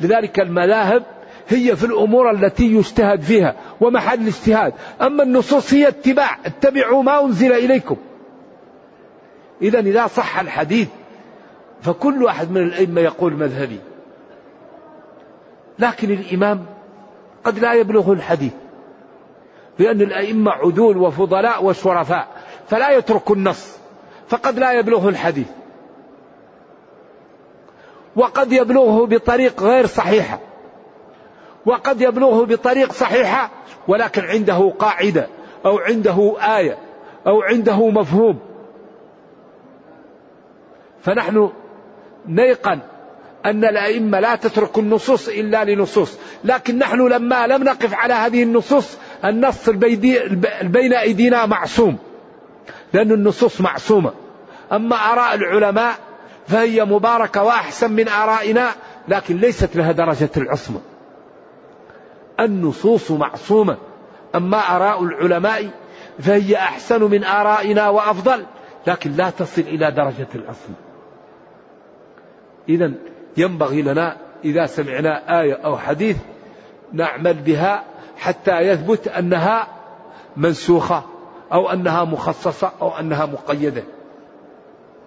[0.00, 1.02] لذلك المذاهب
[1.48, 4.72] هي في الأمور التي يجتهد فيها ومحل الاجتهاد.
[5.02, 7.96] أما النصوص هي اتباع اتبعوا ما أنزل إليكم.
[9.62, 10.88] إذا إذا صح الحديث
[11.82, 13.78] فكل واحد من الأئمة يقول مذهبي.
[15.78, 16.66] لكن الإمام
[17.44, 18.52] قد لا يبلغ الحديث
[19.78, 22.28] لأن الأئمة عدول وفضلاء وشرفاء
[22.68, 23.76] فلا يترك النص
[24.28, 25.48] فقد لا يبلغه الحديث.
[28.16, 30.38] وقد يبلغه بطريق غير صحيحة
[31.66, 33.50] وقد يبلغه بطريق صحيحة
[33.88, 35.26] ولكن عنده قاعدة
[35.66, 36.78] أو عنده آية
[37.26, 38.38] أو عنده مفهوم.
[41.02, 41.50] فنحن
[42.28, 42.78] نيقن
[43.46, 46.18] أن الأئمة لا تترك النصوص إلا لنصوص.
[46.44, 49.70] لكن نحن لما لم نقف على هذه النصوص النص
[50.62, 51.98] بين أيدينا معصوم.
[52.92, 54.12] لأن النصوص معصومة.
[54.72, 56.05] أما آراء العلماء
[56.48, 58.68] فهي مباركة وأحسن من آرائنا
[59.08, 60.80] لكن ليست لها درجة العصمة
[62.40, 63.76] النصوص معصومة
[64.34, 65.70] أما آراء العلماء
[66.18, 68.46] فهي أحسن من آرائنا وأفضل
[68.86, 70.74] لكن لا تصل إلى درجة العصمة
[72.68, 72.92] إذا
[73.36, 76.16] ينبغي لنا إذا سمعنا آية أو حديث
[76.92, 77.84] نعمل بها
[78.16, 79.66] حتى يثبت أنها
[80.36, 81.02] منسوخة
[81.52, 83.82] أو أنها مخصصة أو أنها مقيدة.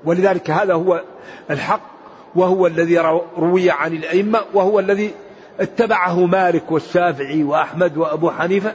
[0.05, 1.01] ولذلك هذا هو
[1.51, 1.81] الحق
[2.35, 2.99] وهو الذي
[3.37, 5.11] روي عن الأئمة وهو الذي
[5.59, 8.73] اتبعه مالك والشافعي وأحمد وأبو حنيفة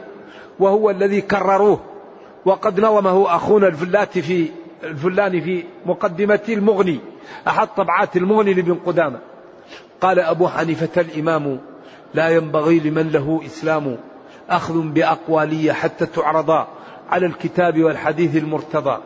[0.58, 1.80] وهو الذي كرروه.
[2.44, 4.48] وقد نظمه أخونا الفلاتي في
[4.84, 7.00] الفلاني في مقدمة المغني
[7.48, 9.18] أحد طبعات المغني لابن قدامة.
[10.00, 11.60] قال أبو حنيفة الإمام
[12.14, 13.96] لا ينبغي لمن له إسلام
[14.50, 16.68] أخذ بأقوالي حتى تعرضا
[17.10, 18.98] على الكتاب والحديث المرتضى.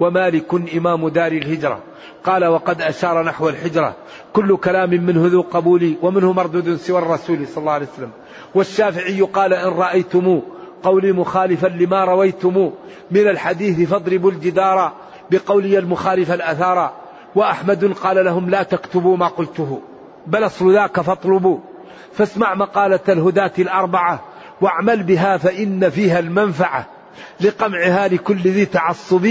[0.00, 1.80] ومالك إمام دار الهجرة.
[2.24, 3.94] قال وقد أشار نحو الحجرة
[4.32, 8.10] كل كلام منه ذو قبول ومنه مردود سوى الرسول صلى الله عليه وسلم.
[8.54, 10.40] والشافعي قال إن رأيتم
[10.82, 12.72] قولي مخالفا لما رويتم
[13.10, 14.92] من الحديث فاضربوا الجدار
[15.30, 16.92] بقولي المخالف الأثار.
[17.34, 19.80] وأحمد قال لهم لا تكتبوا ما قلته.
[20.26, 21.58] بل أصل ذاك فاطلبوا.
[22.12, 24.20] فاسمع مقالة الهداة الأربعة
[24.60, 26.86] واعمل بها فإن فيها المنفعة
[27.40, 29.28] لقمعها لكل ذي تعصب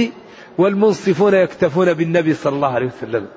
[0.62, 3.28] والمنصفون يكتفون بالنبي صلى الله عليه وسلم.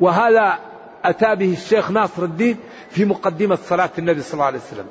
[0.00, 0.58] وهذا
[1.04, 2.56] أتى به الشيخ ناصر الدين
[2.90, 4.86] في مقدمة صلاة النبي صلى الله عليه وسلم.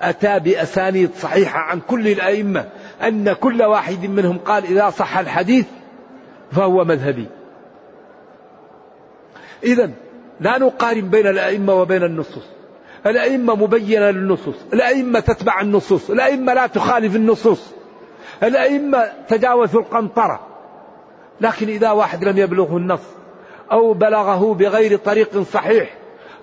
[0.00, 2.64] أتى بأسانيد صحيحة عن كل الأئمة
[3.02, 5.66] أن كل واحد منهم قال إذا صح الحديث
[6.52, 7.26] فهو مذهبي.
[9.64, 9.90] إذا
[10.40, 12.44] لا نقارن بين الأئمة وبين النصوص.
[13.06, 14.56] الأئمة مبينة للنصوص.
[14.72, 16.10] الأئمة تتبع النصوص.
[16.10, 17.81] الأئمة لا تخالف النصوص.
[18.42, 20.40] الأئمة تجاوزوا القنطرة.
[21.40, 23.00] لكن إذا واحد لم يبلغه النص
[23.72, 25.94] أو بلغه بغير طريق صحيح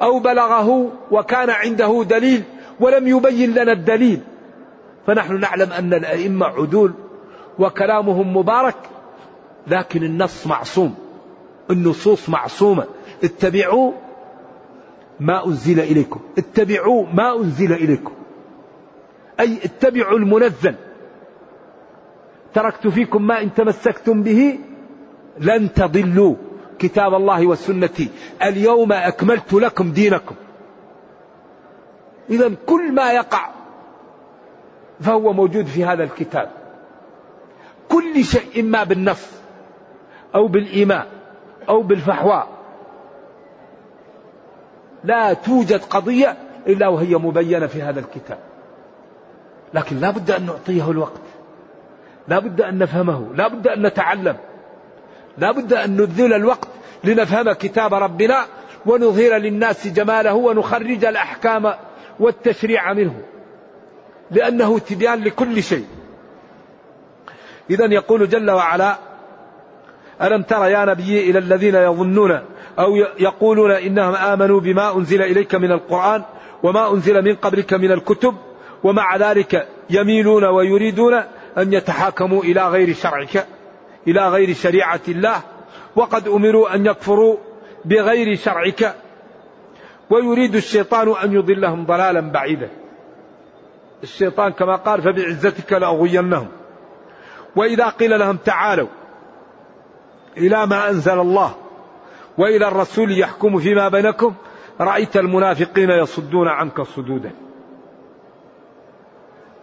[0.01, 2.43] أو بلغه وكان عنده دليل
[2.79, 4.21] ولم يبين لنا الدليل
[5.07, 6.93] فنحن نعلم أن الأئمة عدول
[7.59, 8.75] وكلامهم مبارك
[9.67, 10.95] لكن النص معصوم
[11.71, 12.85] النصوص معصومة.
[13.23, 13.91] اتبعوا
[15.19, 18.13] ما أنزل إليكم اتبعوا ما أنزل إليكم.
[19.39, 20.75] أي اتبعوا المنزل.
[22.53, 24.59] تركت فيكم ما إن تمسكتم به
[25.39, 26.35] لن تضلوا
[26.79, 28.07] كتاب الله والسنة
[28.43, 30.35] اليوم أكملت لكم دينكم.
[32.29, 33.49] إذا كل ما يقع
[34.99, 36.51] فهو موجود في هذا الكتاب.
[37.89, 39.31] كل شيء إما بالنص
[40.35, 41.07] أو بالإيماء
[41.69, 42.47] أو بالفحواء
[45.03, 48.39] لا توجد قضية إلا وهي مبينة في هذا الكتاب.
[49.73, 51.28] لكن لا بد أن نعطيه الوقت.
[52.29, 54.37] لا بد أن نفهمه لا بد أن نتعلم
[55.37, 56.67] لا بد أن نبذل الوقت
[57.03, 58.45] لنفهم كتاب ربنا
[58.85, 61.73] ونظهر للناس جماله ونخرج الأحكام
[62.19, 63.21] والتشريع منه
[64.31, 65.85] لأنه تبيان لكل شيء.
[67.69, 68.97] إذا يقول جل وعلا
[70.21, 72.39] ألم تر يا نبي إلى الذين يظنون
[72.79, 76.23] أو يقولون إنهم آمنوا بما أنزل إليك من القرآن
[76.63, 78.35] وما أنزل من قبلك من الكتب
[78.83, 81.21] ومع ذلك يميلون ويريدون
[81.57, 83.47] أن يتحاكموا إلى غير شرعك
[84.07, 85.41] إلى غير شريعة الله
[85.95, 87.37] وقد أمروا أن يكفروا
[87.85, 88.95] بغير شرعك
[90.09, 92.69] ويريد الشيطان أن يضلهم ضلالا بعيدا.
[94.03, 96.47] الشيطان كما قال فبعزتك لأغوينهم.
[97.55, 98.87] وإذا قيل لهم تعالوا
[100.37, 101.55] إلى ما أنزل الله
[102.37, 104.33] وإلى الرسول يحكم فيما بينكم
[104.81, 107.31] رأيت المنافقين يصدون عنك صدودا.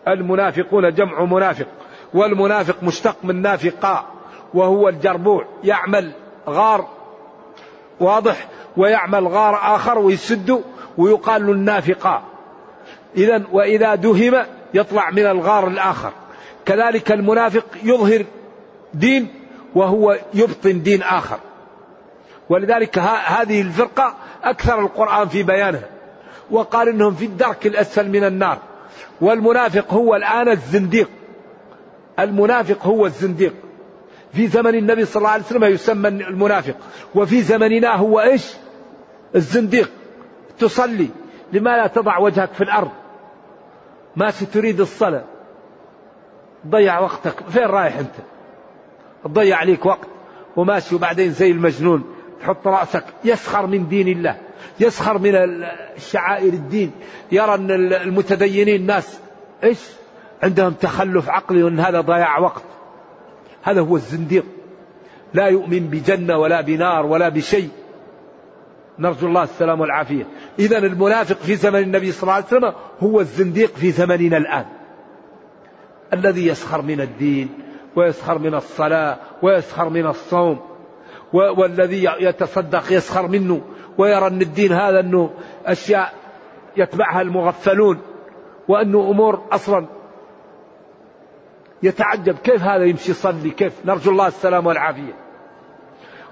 [0.08, 1.66] المنافقون جمع منافق
[2.14, 4.04] والمنافق مشتق من نافقاء
[4.54, 6.12] وهو الجربوع يعمل
[6.48, 6.88] غار
[8.00, 10.62] واضح ويعمل غار آخر ويسد
[10.98, 12.22] ويقال النافقاء
[13.16, 16.12] إذا وإذا دهم يطلع من الغار الآخر.
[16.66, 18.24] كذلك المنافق يظهر
[18.94, 19.28] دين
[19.74, 21.38] وهو يبطن دين آخر.
[22.48, 24.14] ولذلك هذه الفرقة
[24.44, 25.88] أكثر القرآن في بيانها
[26.50, 28.58] وقال إنهم في الدرك الأسفل من النار.
[29.20, 31.10] والمنافق هو الآن الزنديق.
[32.18, 33.54] المنافق هو الزنديق.
[34.32, 36.74] في زمن النبي صلى الله عليه وسلم يسمى المنافق.
[37.14, 38.52] وفي زمننا هو إيش؟
[39.34, 39.90] الزنديق.
[40.58, 41.08] تصلي.
[41.52, 42.90] لما لا تضع وجهك في الأرض.
[44.16, 45.24] ما تريد الصلاة.
[46.66, 47.34] ضيع وقتك.
[47.48, 48.14] فين رايح أنت؟
[49.24, 50.08] تضيع عليك وقت.
[50.56, 52.04] وماشي وبعدين زي المجنون.
[52.40, 54.45] تحط رأسك يسخر من دين الله.
[54.80, 55.32] يسخر من
[55.96, 56.90] الشعائر الدين.
[57.32, 59.20] يرى أن المتدينين الناس
[59.64, 59.78] إيش؟
[60.42, 62.62] عندهم تخلف عقلي وأن هذا ضياع وقت.
[63.62, 64.44] هذا هو الزنديق.
[65.34, 67.68] لا يؤمن بجنة ولا بنار ولا بشيء.
[68.98, 70.26] نرجو الله السلام والعافية.
[70.58, 74.64] إذا المنافق في زمن النبي صلى الله عليه وسلم هو الزنديق في زمننا الآن.
[76.12, 77.48] الذي يسخر من الدين
[77.96, 80.60] ويسخر من الصلاة ويسخر من الصوم
[81.32, 83.60] والذي يتصدق يسخر منه.
[83.98, 85.30] ويرى أن الدين هذا أنه
[85.66, 86.12] أشياء
[86.76, 87.98] يتبعها المغفلون
[88.68, 89.86] وأنه أمور أصلا
[91.82, 92.38] يتعجب.
[92.38, 95.14] كيف هذا يمشي يصلي؟ كيف؟ نرجو الله السلام والعافية.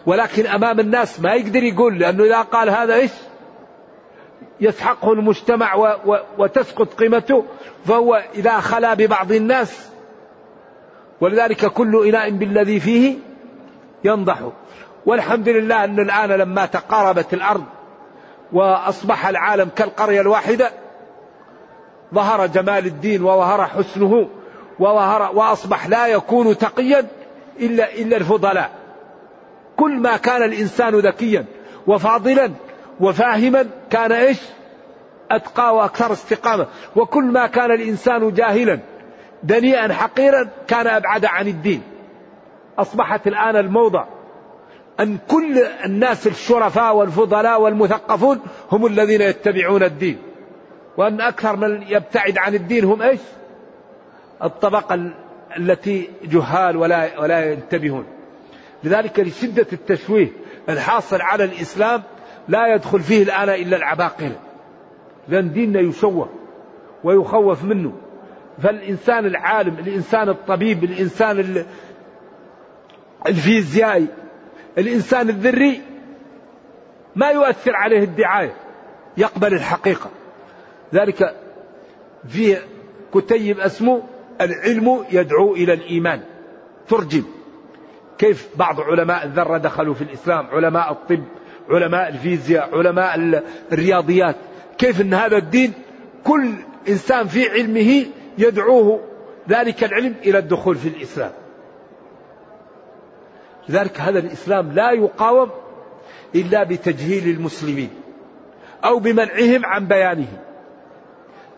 [0.07, 3.13] ولكن أمام الناس ما يقدر يقول لأنه إذا قال هذا إيش؟
[4.61, 7.45] يسحقه المجتمع و و وتسقط قيمته
[7.85, 9.91] فهو إذا خلا ببعض الناس
[11.21, 13.19] ولذلك كل إناء بالذي فيه
[14.05, 14.53] ينضح.
[15.07, 17.65] والحمد لله أن الآن لما تقاربت الأرض
[18.53, 20.71] وأصبح العالم كالقرية الواحدة
[22.15, 24.29] ظهر جمال الدين وظهر حسنه
[24.79, 27.07] وظهر وأصبح لا يكون تقيا
[27.61, 28.71] إلا إلا الفضلاء.
[29.77, 31.45] كل ما كان الإنسان ذكيا
[31.87, 32.51] وفاضلا
[33.01, 34.41] وفاهما كان إيش؟
[35.31, 36.67] أتقى وأكثر استقامة.
[36.97, 38.81] وكل ما كان الإنسان جاهلا
[39.43, 41.83] دنيئا حقيرا كان أبعد عن الدين.
[42.79, 44.05] أصبحت الآن الموضة
[45.01, 48.41] أن كل الناس الشرفاء والفضلاء والمثقفون
[48.73, 50.19] هم الذين يتبعون الدين.
[50.97, 53.21] وأن أكثر من يبتعد عن الدين هم إيش؟
[54.43, 55.13] الطبقة
[55.57, 58.05] التي جهال ولا ولا ينتبهون.
[58.85, 60.29] لذلك لشدة التشويه
[60.69, 62.03] الحاصل على الإسلام
[62.49, 64.41] لا يدخل فيه الآن إلا العباقرة.
[65.29, 66.29] لأن ديننا يشوه
[67.05, 67.93] ويخوف منه.
[68.63, 71.65] فالإنسان العالم الإنسان الطبيب الإنسان
[73.27, 74.07] الفيزيائي
[74.79, 75.83] الإنسان الذري
[77.17, 78.55] ما يؤثر عليه الدعاية
[79.17, 80.11] يقبل الحقيقة.
[80.95, 81.35] ذلك
[82.29, 82.57] في
[83.15, 84.03] كتيب اسمه
[84.41, 86.21] العلم يدعو إلى الإيمان.
[86.89, 87.23] ترجم
[88.19, 91.25] كيف بعض علماء الذرة دخلوا في الإسلام علماء الطب
[91.71, 93.43] علماء الفيزياء علماء
[93.73, 94.37] الرياضيات.
[94.79, 95.73] كيف أن هذا الدين
[96.25, 96.53] كل
[96.89, 98.07] إنسان في علمه
[98.39, 99.01] يدعوه؟
[99.49, 101.33] ذلك العلم إلى الدخول في الإسلام.
[103.69, 105.51] لذلك هذا الإسلام لا يقاوم
[106.35, 107.91] إلا بتجهيل المسلمين
[108.85, 110.29] أو بمنعهم عن بيانه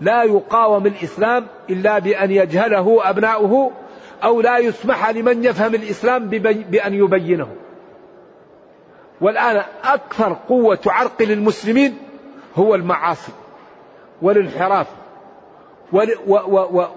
[0.00, 3.70] لا يقاوم الإسلام إلا بأن يجهله أبناؤه
[4.24, 7.48] أو لا يسمح لمن يفهم الإسلام بأن يبينه.
[9.20, 11.98] والآن أكثر قوة تعرقل المسلمين
[12.56, 13.32] هو المعاصي
[14.22, 14.86] والانحراف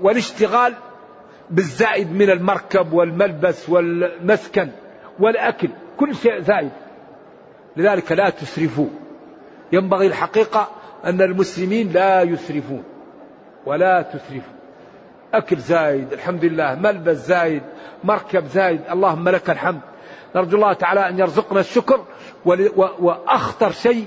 [0.02, 0.74] والاشتغال
[1.50, 4.70] بالزائد من المركب والملبس والمسكن.
[5.20, 6.72] والأكل كل شيء زائد
[7.78, 8.88] لذلك لا تسرفوا.
[9.72, 10.68] ينبغي الحقيقة
[11.06, 12.84] أن المسلمين لا يسرفون.
[13.66, 14.54] ولا تسرفوا.
[15.34, 16.76] أكل زايد الحمد لله.
[16.76, 17.64] ملبس زايد
[18.04, 18.82] مركب زايد.
[18.92, 19.82] اللهم لك الحمد.
[20.36, 22.06] نرجو الله تعالى أن يرزقنا الشكر
[23.00, 24.06] وأخطر شيء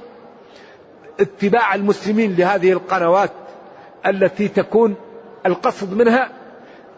[1.21, 3.31] اتباع المسلمين لهذه القنوات
[4.07, 4.95] التي تكون
[5.47, 6.29] القصد منها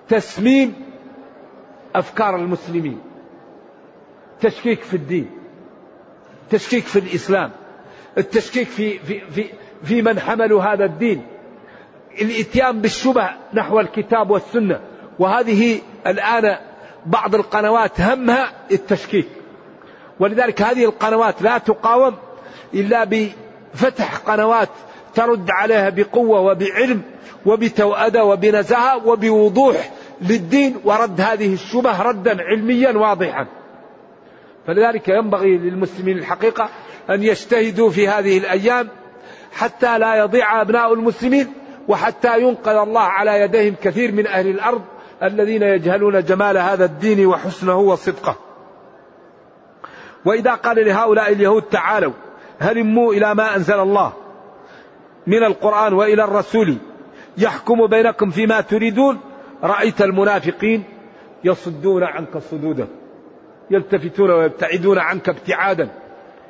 [0.09, 0.75] تسميم
[1.95, 3.01] أفكار المسلمين.
[4.45, 5.31] تشكيك في الدين
[6.51, 7.51] تشكيك في الإسلام
[8.19, 9.45] التشكيك في, في, في,
[9.85, 11.27] في من حملوا هذا الدين
[12.21, 14.81] الإتيان بالشبه نحو الكتاب والسنة.
[15.19, 16.57] وهذه الآن
[17.07, 19.29] بعض القنوات همها التشكيك.
[20.21, 22.15] ولذلك هذه القنوات لا تقاوم
[22.75, 24.69] إلا بفتح قنوات
[25.15, 27.03] ترد عليها بقوة وبعلم
[27.47, 29.91] وبتوأدة وبنزاهة وبوضوح
[30.21, 33.47] للدين ورد هذه الشبه ردا علميا واضحا.
[34.67, 36.69] فلذلك ينبغي للمسلمين الحقيقة
[37.11, 38.89] أن يجتهدوا في هذه الأيام
[39.53, 41.53] حتى لا يضيع أبناء المسلمين
[41.89, 44.83] وحتى ينقذ الله على يديهم كثير من أهل الأرض
[45.23, 48.37] الذين يجهلون جمال هذا الدين وحسنه وصدقه.
[50.25, 52.13] وإذا قال لهؤلاء اليهود تعالوا
[52.59, 54.13] هلموا إلى ما أنزل الله
[55.27, 56.77] من القرآن وإلى الرسول
[57.39, 59.21] يحكم بينكم فيما تريدون
[59.63, 60.85] رأيت المنافقين
[61.45, 62.89] يصدون عنك صدودا
[63.71, 65.89] يلتفتون ويبتعدون عنك ابتعادا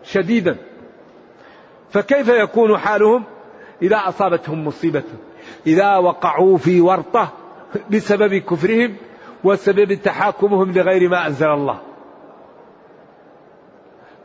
[0.03, 0.57] شديدا.
[1.91, 3.25] فكيف يكون حالهم؟
[3.83, 5.03] إذا أصابتهم مصيبة
[5.67, 7.33] إذا وقعوا في ورطة
[7.91, 8.97] بسبب كفرهم
[9.45, 11.81] وسبب تحاكمهم لغير ما أنزل الله.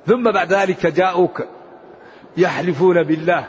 [0.08, 1.44] ثم بعد ذلك جاءوك
[2.38, 3.48] يحلفون بالله.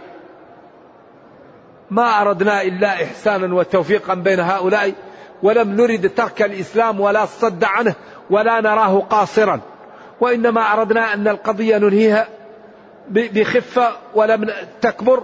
[1.91, 4.95] ما أردنا إلا إحسانا وتوفيقا بين هؤلاء
[5.43, 7.95] ولم نرد ترك الإسلام ولا الصد عنه
[8.31, 9.61] ولا نراه قاصرا.
[10.21, 12.29] وإنما أردنا أن القضية ننهيها
[13.09, 15.23] بخفة ولم تكبر.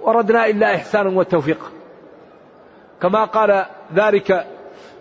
[0.00, 1.68] وردنا إلا إحسانا وتوفيقا
[3.02, 3.64] كما قال
[3.94, 4.46] ذلك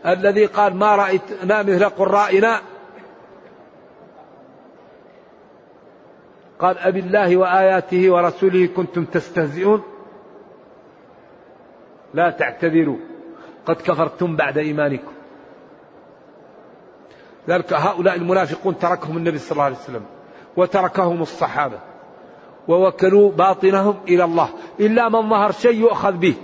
[0.05, 2.61] الذي قال ما رأيتنا مثل قرائنا.
[6.59, 9.84] قال أبي الله وآياته ورسوله كنتم تستهزئون.
[12.13, 12.97] لا تعتذروا.
[13.66, 15.11] قد كفرتم بعد إيمانكم.
[17.49, 20.05] ذلك هؤلاء المنافقون تركهم النبي صلى الله عليه وسلم
[20.57, 21.80] وتركهم الصحابة
[22.68, 24.49] ووكلوا باطنهم إلى الله.
[24.80, 26.36] إلا من ظهر شيء يؤخذ به.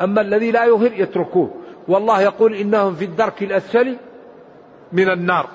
[0.00, 1.50] أما الذي لا يظهر يتركوه.
[1.88, 3.96] والله يقول إنهم في الدرك الأسفل
[4.92, 5.48] من النار.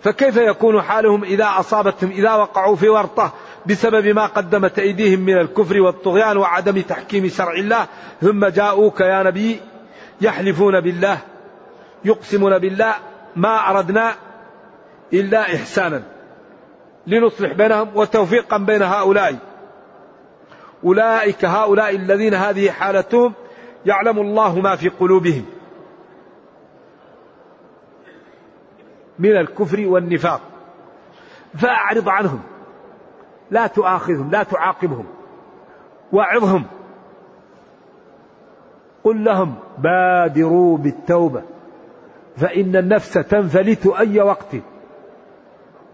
[0.00, 3.32] فكيف يكون حالهم إذا أصابتهم إذا وقعوا في ورطة
[3.66, 7.86] بسبب ما قدمت أيديهم من الكفر والطغيان وعدم تحكيم شرع الله
[8.20, 9.60] ثم جاءوك يا نبي
[10.20, 11.18] يحلفون بالله
[12.04, 12.94] يقسمون بالله
[13.36, 14.14] ما أردنا
[15.12, 16.02] إلا إحسانا.
[17.06, 19.36] لنصلح بينهم وتوفيقا بين هؤلاء.
[20.84, 23.32] أولئك هؤلاء الذين هذه حالتهم
[23.86, 25.44] يعلم الله ما في قلوبهم.
[29.18, 30.40] من الكفر والنفاق.
[31.58, 32.53] فأعرض عنهم.
[33.50, 35.04] لا تؤاخذهم لا تعاقبهم.
[36.12, 36.64] واعظهم.
[39.04, 41.42] قل لهم بادروا بالتوبة
[42.36, 44.56] فإن النفس تنفلت أي وقت.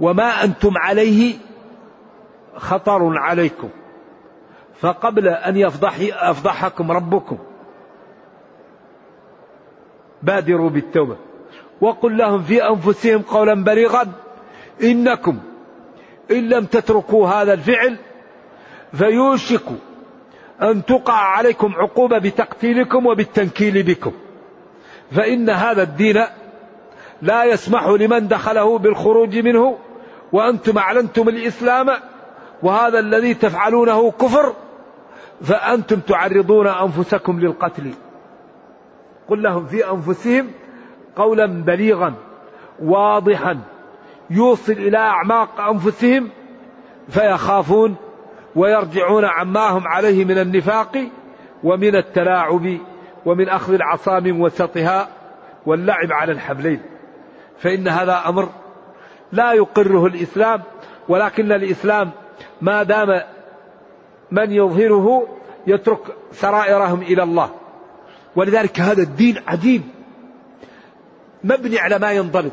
[0.00, 1.34] وما أنتم عليه
[2.56, 3.68] خطر عليكم.
[4.74, 7.38] فقبل أن يفضح أفضحكم ربكم.
[10.22, 11.16] بادروا بالتوبة.
[11.80, 14.06] وقل لهم في أنفسهم قولا بليغا
[14.82, 15.38] إنكم
[16.30, 17.96] إن لم تتركوا هذا الفعل
[18.92, 19.64] فيوشك
[20.62, 24.12] أن تقع عليكم عقوبة بتقتيلكم وبالتنكيل بكم.
[25.10, 26.24] فإن هذا الدين
[27.22, 29.78] لا يسمح لمن دخله بالخروج منه
[30.32, 31.90] وأنتم أعلنتم الإسلام
[32.62, 34.54] وهذا الذي تفعلونه كفر
[35.42, 37.92] فأنتم تعرضون أنفسكم للقتل.
[39.28, 40.50] قل لهم في أنفسهم
[41.16, 42.14] قولا بليغا
[42.82, 43.60] واضحا
[44.30, 46.30] يوصل إلى أعماق أنفسهم
[47.08, 47.96] فيخافون
[48.56, 51.08] ويرجعون عما هم عليه من النفاق
[51.64, 52.78] ومن التلاعب
[53.26, 55.08] ومن أخذ العصا من وسطها
[55.66, 56.80] واللعب على الحبلين.
[57.58, 58.48] فإن هذا أمر
[59.32, 60.62] لا يقره الإسلام
[61.08, 62.10] ولكن الإسلام
[62.60, 63.22] ما دام
[64.30, 65.26] من يظهره
[65.66, 67.50] يترك سرائرهم إلى الله.
[68.36, 69.82] ولذلك هذا الدين عجيب.
[71.44, 72.52] مبني على ما ينضبط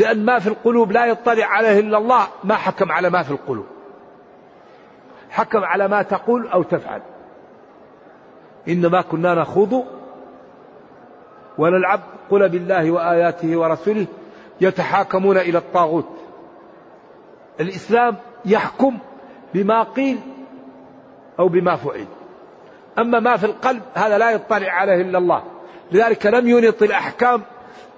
[0.00, 2.26] لأن ما في القلوب لا يطلع عليه إلا الله.
[2.44, 3.66] ما حكم على ما في القلوب؟
[5.30, 7.02] حكم على ما تقول أو تفعل.
[8.68, 9.84] إنما كنا نخوض
[11.58, 14.06] ونلعب قل بالله وآياته ورسوله
[14.60, 16.08] يتحاكمون إلى الطاغوت.
[17.60, 18.98] الإسلام يحكم
[19.54, 20.20] بما قيل
[21.38, 22.06] أو بما فعل.
[22.98, 25.42] أما ما في القلب هذا لا يطلع عليه إلا الله.
[25.92, 27.42] لذلك لم ينط الأحكام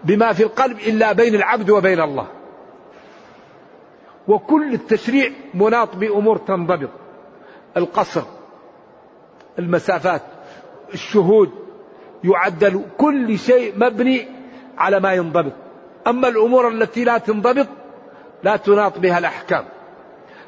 [0.05, 2.27] بما في القلب إلا بين العبد وبين الله.
[4.29, 6.91] وكل التشريع مناط بأمور تنضبط.
[7.77, 8.23] القصر
[9.59, 10.23] المسافات
[10.95, 11.51] الشهود
[12.25, 14.29] يعدل كل شيء مبني
[14.79, 15.53] على ما ينضبط.
[16.07, 17.66] أما الأمور التي لا تنضبط
[18.43, 19.64] لا تناط بها الأحكام.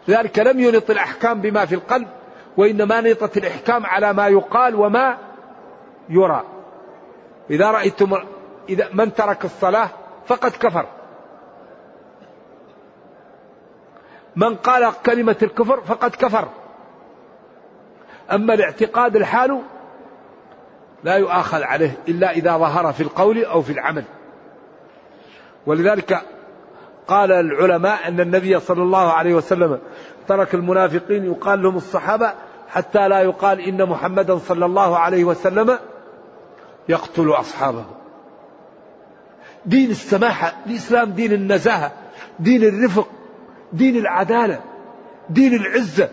[0.09, 2.09] لذلك لم ينط الأحكام بما في القلب
[2.57, 5.18] وإنما نطت الإحكام على ما يقال وما
[6.09, 6.43] يرى.
[7.51, 8.16] إذا رأيتم
[8.69, 9.89] إذا من ترك الصلاة
[10.27, 10.87] فقد كفر.
[14.37, 16.49] من قال كلمة الكفر فقد كفر.
[18.33, 19.61] أما الاعتقاد الحال
[21.05, 24.05] لا يؤاخذ عليه إلا إذا ظهر في القول أو في العمل.
[25.67, 26.23] ولذلك
[27.09, 29.79] قال العلماء أن النبي صلى الله عليه وسلم
[30.29, 32.33] ترك المنافقين يقال لهم الصحابة
[32.69, 35.79] حتى لا يقال إن محمدا صلى الله عليه وسلم
[36.89, 37.85] يقتل أصحابه.
[39.67, 41.93] دين السماحة الإسلام دين النزاهة
[42.41, 43.09] دين الرفق
[43.73, 44.61] دين العدالة
[45.31, 46.09] دين العزة.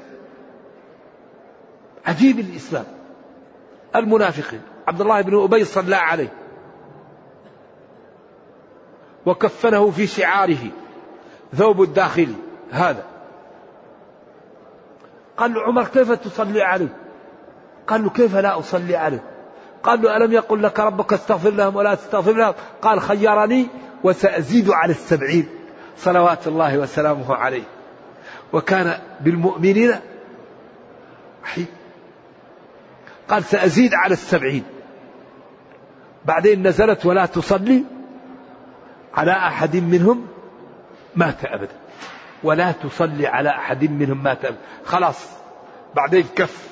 [2.06, 2.86] عجيب الإسلام.
[3.96, 4.62] المنافقين.
[4.88, 6.34] عبد الله بن أبي صلى عليه.
[9.26, 10.72] وكفنه في شعاره.
[11.56, 12.36] ثوب الداخلي.
[12.72, 13.04] هذا.
[15.38, 16.98] قال له عمر كيف تصلي عليه؟
[17.88, 19.24] قال له كيف لا أصلي عليه؟
[19.84, 23.68] قال له ألم يقل لك ربك استغفر لهم ولا تستغفر لهم؟ قال خيرني
[24.04, 25.50] وسأزيد على السبعين.
[25.98, 27.64] صلوات الله وسلامه عليه.
[28.54, 29.96] وكان بالمؤمنين
[31.44, 31.66] حي
[33.30, 34.64] قال سأزيد على السبعين.
[36.26, 37.84] بعدين نزلت ولا تصلي
[39.14, 40.28] على أحد منهم
[41.16, 41.76] مات أبدا.
[42.44, 44.62] ولا تصلي على أحد منهم مات أبدا.
[44.86, 45.30] خلاص.
[45.96, 46.72] بعدين كف.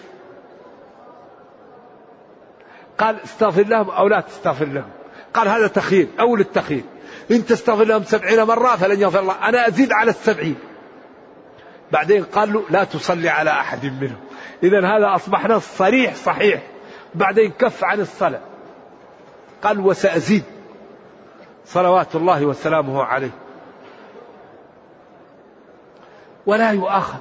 [3.00, 4.90] قال استغفر لهم أو لا تستغفر لهم.
[5.34, 6.84] قال هذا تخيير أول التخيير
[7.32, 9.50] إن تستغفر لهم سبعين مرة فلن يغفر الله.
[9.50, 10.56] أنا أزيد على السبعين.
[11.92, 14.20] بعدين قال له لا تصلي على أحد منهم.
[14.64, 16.62] إذا هذا أصبح نص صريح صحيح.
[17.16, 18.42] بعدين كف عن الصلاة.
[19.64, 20.44] قال وسأزيد.
[21.66, 23.32] صلوات الله وسلامه عليه.
[26.46, 27.20] ولا يؤاخذ.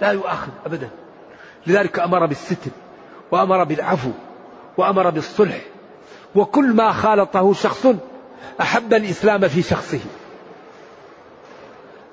[0.00, 0.90] لا يؤاخذ أبدا.
[1.66, 2.70] لذلك أمر بالستر.
[3.30, 4.10] وأمر بالعفو.
[4.76, 5.60] وأمر بالصلح.
[6.34, 7.86] وكل ما خالطه شخص
[8.60, 10.00] أحب الإسلام في شخصه.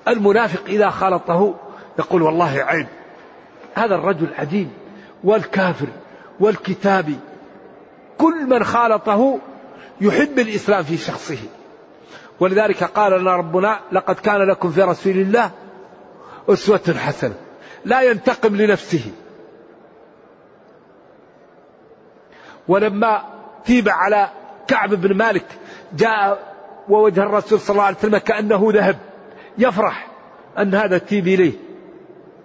[0.08, 1.54] المنافق إذا خالطه
[1.98, 2.86] يقول والله عيب.
[3.74, 4.68] هذا الرجل عجيب.
[5.24, 5.86] والكافر
[6.40, 7.16] والكتابي
[8.18, 9.38] كل من خالطه
[10.00, 11.38] يحب الإسلام في شخصه.
[12.40, 15.50] ولذلك قال لنا ربنا لقد كان لكم في رسول الله
[16.48, 17.34] أسوة حسنة.
[17.84, 19.12] لا ينتقم لنفسه.
[22.68, 23.22] ولما
[23.64, 24.28] تيب على
[24.68, 25.46] كعب بن مالك
[25.96, 26.54] جاء
[26.88, 28.96] ووجه الرسول صلى الله عليه وسلم كأنه ذهب
[29.58, 30.08] يفرح
[30.58, 31.52] أن هذا تيب إليه.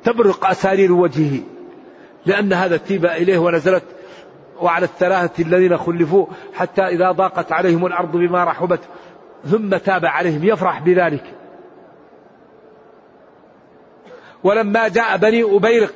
[0.03, 1.39] تبرق أسارير وجهه
[2.25, 3.83] لأن هذا تيب إليه ونزلت
[4.61, 8.79] وعلى الثلاثة الذين خلفوا حتى إذا ضاقت عليهم الأرض بما رحبت
[9.45, 11.23] ثم تاب عليهم يفرح بذلك.
[14.43, 15.93] ولما جاء بني أبيرق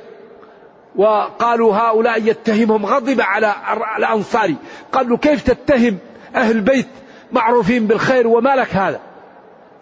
[0.96, 3.54] وقالوا هؤلاء يتهمهم غضب على
[3.98, 4.54] الأنصار
[4.92, 5.98] قالوا كيف تتهم
[6.36, 6.88] أهل البيت
[7.32, 9.00] معروفين بالخير وما لك هذا؟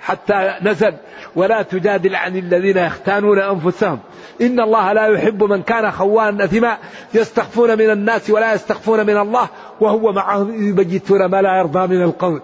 [0.00, 0.94] حتى نزل
[1.36, 3.98] ولا تجادل عن الذين يختانون أنفسهم.
[4.40, 6.78] إن الله لا يحب من كان خوانا أثما
[7.14, 9.48] يستخفون من الناس ولا يستخفون من الله
[9.80, 12.42] وهو معهم يبيتون ما لا يرضى من القول.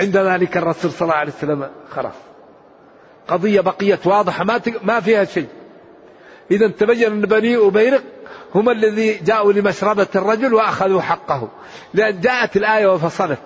[0.00, 2.14] عند ذلك الرسول صلى الله عليه وسلم خلاص
[3.28, 5.46] قضية بقيت واضحة ما ما فيها شيء.
[6.50, 8.02] إذا تبين أن بني أبيرق
[8.54, 11.48] هم الذي جاءوا لمشربة الرجل وأخذوا حقه.
[11.94, 13.38] لأن جاءت الآية وفصلت.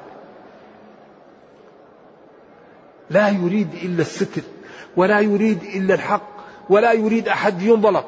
[3.10, 4.42] لا يريد إلا الستر
[4.96, 6.30] ولا يريد إلا الحق
[6.70, 8.02] ولا يريد أحد ينظلم.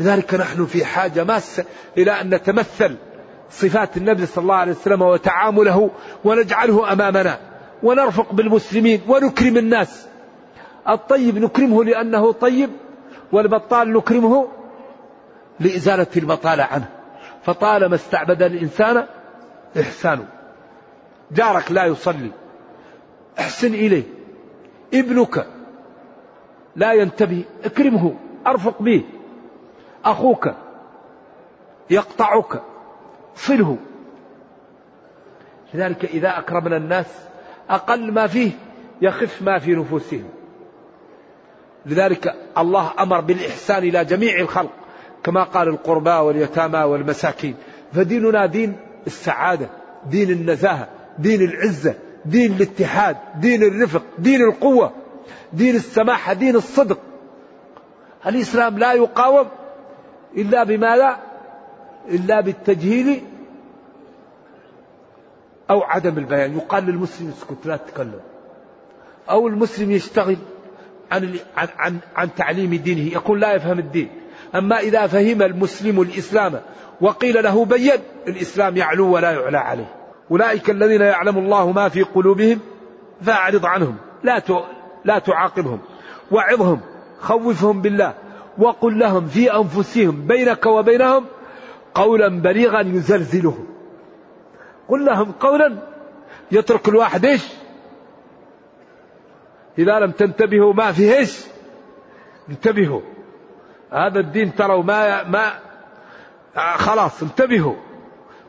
[0.00, 1.64] لذلك نحن في حاجة ماسة
[1.98, 2.96] إلى أن نتمثل
[3.50, 5.90] صفات النبي صلى الله عليه وسلم وتعامله
[6.24, 7.38] ونجعله أمامنا
[7.82, 10.06] ونرفق بالمسلمين ونكرم الناس.
[10.88, 12.70] الطيب نكرمه لأنه طيب
[13.32, 14.48] والبطال نكرمه
[15.60, 16.88] لإزالة البطالة عنه.
[17.42, 19.06] فطالما استعبد الإنسان
[19.80, 20.28] إحسانه
[21.30, 22.30] جارك لا يصلي.
[23.38, 24.02] احسن إليه.
[24.94, 25.46] ابنك
[26.76, 27.44] لا ينتبه.
[27.64, 28.16] اكرمه.
[28.46, 29.04] أرفق به.
[30.04, 30.50] أخوك
[31.90, 32.62] يقطعك.
[33.34, 33.76] صله.
[35.74, 37.06] لذلك إذا أكرمنا الناس
[37.70, 38.50] أقل ما فيه
[39.02, 40.28] يخف ما في نفوسهم.
[41.86, 44.70] لذلك الله أمر بالإحسان إلى جميع الخلق
[45.22, 47.54] كما قال القرباء واليتامى والمساكين.
[47.92, 48.76] فديننا دين
[49.06, 49.68] السعادة
[50.10, 54.92] دين النزاهة دين العزة دين الاتحاد دين الرفق دين القوة
[55.52, 56.98] دين السماحة دين الصدق.
[58.26, 59.46] الإسلام لا يقاوم
[60.36, 61.16] إلا بماذا؟
[62.08, 63.22] إلا بالتجهيل
[65.70, 66.56] أو عدم البيان.
[66.56, 68.20] يقال للمسلم اسكت لا تتكلم.
[69.30, 70.36] أو المسلم يشتغل
[71.12, 73.12] عن عن عن, عن تعليم دينه.
[73.12, 74.08] يقول لا يفهم الدين.
[74.54, 76.60] أما إذا فهم المسلم الإسلام
[77.00, 77.92] وقيل له بين
[78.28, 79.94] الإسلام يعلو ولا يعلى عليه.
[80.30, 82.60] أولئك الذين يعلم الله ما في قلوبهم
[83.22, 83.96] فأعرض عنهم.
[84.22, 84.42] لا
[85.04, 85.78] لا تعاقبهم.
[86.30, 86.80] وعظهم.
[87.20, 88.14] خوفهم بالله.
[88.58, 91.24] وقل لهم في أنفسهم بينك وبينهم
[91.94, 93.66] قولا بليغا يزلزلهم.
[94.88, 95.76] قل لهم قولا.
[96.52, 97.55] يترك الواحد إيش؟
[99.78, 101.46] إذا لم تنتبهوا ما في إيش؟
[102.50, 103.00] انتبهوا.
[103.92, 105.52] هذا الدين تروا ما ما
[106.76, 107.74] خلاص انتبهوا.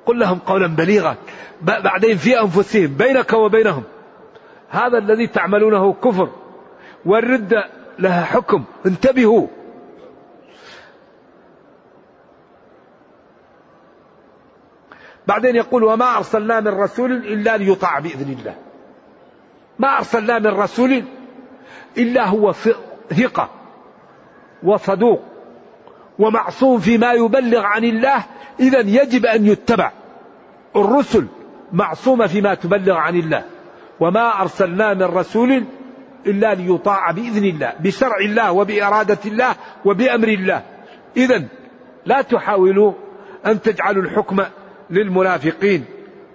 [0.05, 1.15] قل لهم قولا بليغا.
[1.61, 3.83] بعدين في أنفسهم بينك وبينهم.
[4.69, 6.29] هذا الذي تعملونه كفر.
[7.05, 7.69] والردة
[7.99, 8.63] لها حكم.
[8.85, 9.47] انتبهوا.
[15.27, 18.55] بعدين يقول وما أرسلنا من رسول إلا ليطاع بإذن الله.
[19.79, 21.03] ما أرسلنا من رسول
[21.97, 22.53] إلا هو
[23.09, 23.49] ثقة
[24.63, 25.21] وصدوق
[26.19, 28.23] ومعصوم فيما يبلغ عن الله
[28.59, 29.91] إذا يجب أن يتبع
[30.75, 31.27] الرسل
[31.73, 33.43] معصومة فيما تبلغ عن الله.
[33.99, 35.63] وما أرسلنا من رسول
[36.25, 39.55] إلا ليطاع بإذن الله بشرع الله وبإرادة الله
[39.85, 40.63] وبأمر الله.
[41.17, 41.43] إذا
[42.05, 42.93] لا تحاولوا
[43.45, 44.43] أن تجعلوا الحكم
[44.89, 45.85] للمنافقين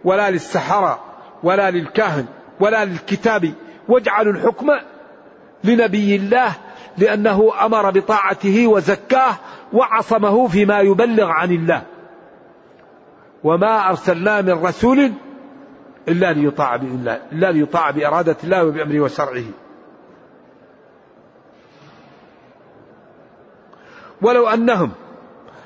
[0.04, 1.00] ولا للسحرة
[1.42, 2.26] ولا للكاهن
[2.60, 3.52] ولا للكتاب.
[3.88, 4.70] واجعلوا الحكم
[5.64, 6.52] لنبي الله
[6.98, 9.34] لأنه أمر بطاعته وزكاه
[9.72, 11.82] وعصمه فيما يبلغ عن الله.
[13.44, 15.12] وما أرسلنا من رسول
[16.08, 19.44] إلا ليطاع بإذن الله إلا ليطاع بإرادة الله وبأمره وشرعه.
[24.22, 24.90] ولو أنهم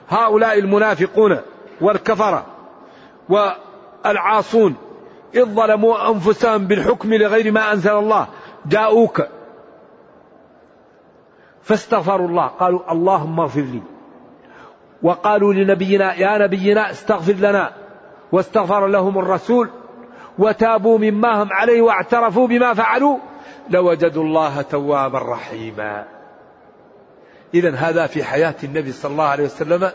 [0.09, 1.37] هؤلاء المنافقون
[1.81, 2.47] والكفرة
[3.29, 4.75] والعاصون
[5.35, 8.27] إذ ظلموا أنفسهم بالحكم لغير ما أنزل الله
[8.67, 9.23] جاءوك
[11.67, 12.47] فاستغفروا الله.
[12.47, 13.83] قالوا اللهم اغفر لي.
[15.03, 17.71] وقالوا لنبينا يا نبينا استغفر لنا.
[18.33, 19.71] واستغفر لهم الرسول.
[20.39, 23.19] وتابوا مما هم عليه واعترفوا بما فعلوا.
[23.71, 26.05] لوجدوا الله توابا رحيما.
[27.55, 29.91] إذا هذا في حياة النبي صلى الله عليه وسلم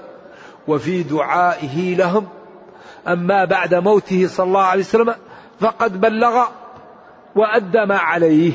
[0.67, 2.27] وفي دعائه لهم.
[3.07, 5.15] أما بعد موته صلى الله عليه وسلم
[5.59, 6.45] فقد بلغ
[7.35, 8.53] وأدى ما عليه.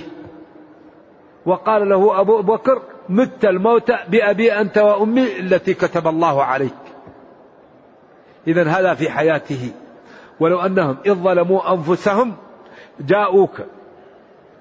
[1.46, 6.74] وقال له أبو بكر مت الموت بأبي أنت وأمي التي كتب الله عليك.
[8.46, 9.72] إذا هذا في حياته.
[10.40, 12.36] ولو أنهم إذ ظلموا أنفسهم
[13.00, 13.60] جاءوك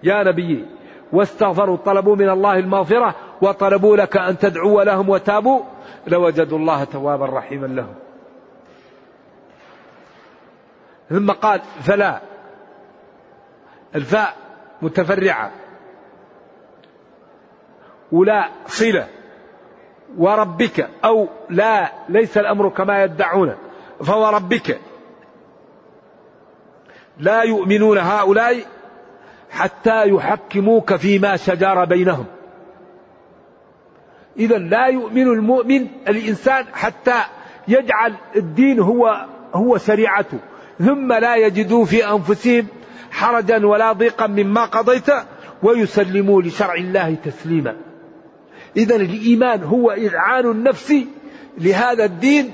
[0.04, 0.66] يا نبي
[1.14, 5.62] واستغفروا طلبوا من الله المغفرة وطلبوا لك أن تدعو لهم وتابوا
[6.08, 7.96] لوجدوا الله توابا رحيما لهم.
[11.10, 12.22] ثم قال فلا.
[13.96, 14.34] الفاء
[14.82, 15.52] متفرعة.
[18.12, 19.08] ولا صلة
[20.18, 23.56] وربك أو لا ليس الأمر كما يدعون
[24.04, 24.80] فوربك
[27.18, 28.66] لا يؤمنون هؤلاء
[29.50, 32.26] حتى يحكموك فيما شجر بينهم.
[34.38, 37.22] إذا لا يؤمن المؤمن الإنسان حتى
[37.68, 40.40] يجعل الدين هو هو شريعته.
[40.80, 42.68] ثم لا يجدوا في أنفسهم
[43.12, 45.08] حرجا ولا ضيقا مما قضيت
[45.64, 47.76] ويسلموا لشرع الله تسليما.
[48.78, 50.94] إذا الإيمان هو إذعان النفس
[51.58, 52.52] لهذا الدين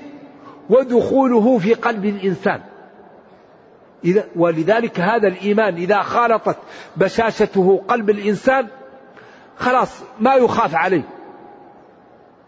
[0.70, 2.62] ودخوله في قلب الإنسان.
[4.06, 6.58] إذا ولذلك هذا الإيمان إذا خالطت
[6.98, 8.68] بشاشته قلب الإنسان
[9.58, 11.04] خلاص ما يخاف عليه.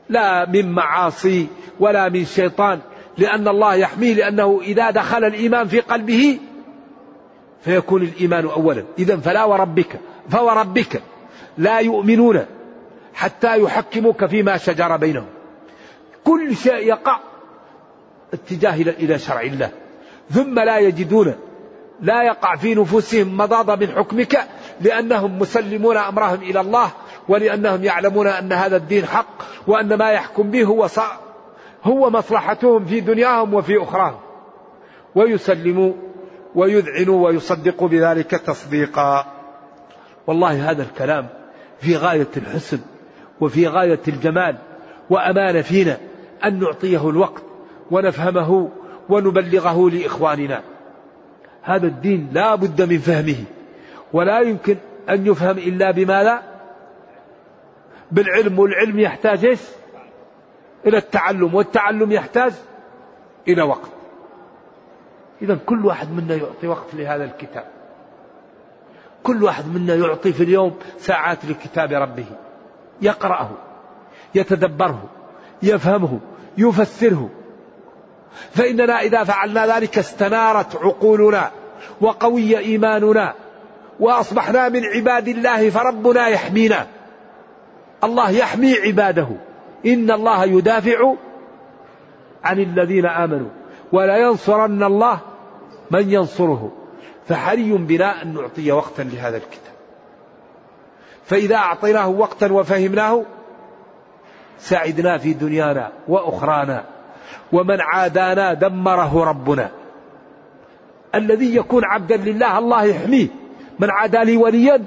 [0.09, 1.47] لا من معاصي
[1.79, 2.79] ولا من شيطان
[3.17, 6.39] لأن الله يحميه لأنه إذا دخل الإيمان في قلبه
[7.61, 8.83] فيكون الإيمان أولا.
[8.99, 9.99] إذا فلا وربك
[10.29, 11.01] فوربك
[11.57, 12.45] لا يؤمنون.
[13.13, 15.27] حتى يحكموك فيما شجر بينهم.
[16.23, 17.19] كل شيء يقع
[18.33, 19.71] اتجاه إلى شرع الله.
[20.31, 21.35] ثم لا يجدون
[22.01, 24.47] لا يقع في نفوسهم مضاضة من حكمك
[24.81, 26.91] لأنهم مسلمون أمرهم إلى الله
[27.29, 30.87] ولأنهم يعلمون أن هذا الدين حق وأن ما يحكم به هو
[31.83, 34.19] هو مصلحتهم في دنياهم وفي أخراهم.
[35.15, 35.93] ويسلموا
[36.55, 39.25] ويذعنوا ويصدقوا بذلك تصديقا.
[40.27, 41.27] والله هذا الكلام
[41.79, 42.79] في غاية الحسن.
[43.43, 44.55] وفي غاية الجمال
[45.09, 45.97] وأمانة فينا
[46.45, 47.43] أن نعطيه الوقت
[47.91, 48.69] ونفهمه
[49.09, 50.61] ونبلغه لإخواننا.
[51.61, 53.43] هذا الدين لا بد من فهمه
[54.13, 54.77] ولا يمكن
[55.09, 56.41] أن يفهم إلا بما لا
[58.11, 59.59] بالعلم والعلم يحتاج إيش؟
[60.85, 62.53] إلى التعلم والتعلم يحتاج
[63.47, 63.91] إلى وقت.
[65.41, 67.65] إذا كل واحد منا يعطي وقت لهذا الكتاب.
[69.23, 72.25] كل واحد منا يعطي في اليوم ساعات لكتاب ربه.
[73.03, 73.49] يقرأه
[74.35, 75.03] يتدبره
[75.63, 76.19] يفهمه
[76.57, 77.29] يفسره.
[78.51, 81.51] فإننا إذا فعلنا ذلك استنارت عقولنا
[82.01, 83.33] وقوي إيماننا
[83.99, 86.87] وأصبحنا من عباد الله فربنا يحمينا.
[88.03, 89.27] الله يحمي عباده.
[89.85, 91.13] إن الله يدافع
[92.43, 93.49] عن الذين آمنوا.
[93.91, 95.19] ولا ينصرن الله
[95.91, 96.71] من ينصره.
[97.27, 99.72] فحري بنا أن نعطي وقتا لهذا الكتاب.
[101.25, 103.25] فإذا أعطيناه وقتا وفهمناه
[104.57, 106.83] سعدنا في دنيانا وأخرانا
[107.51, 109.69] ومن عادانا دمره ربنا.
[111.15, 113.27] الذي يكون عبدا لله الله يحميه.
[113.79, 114.85] من عادى لي وليا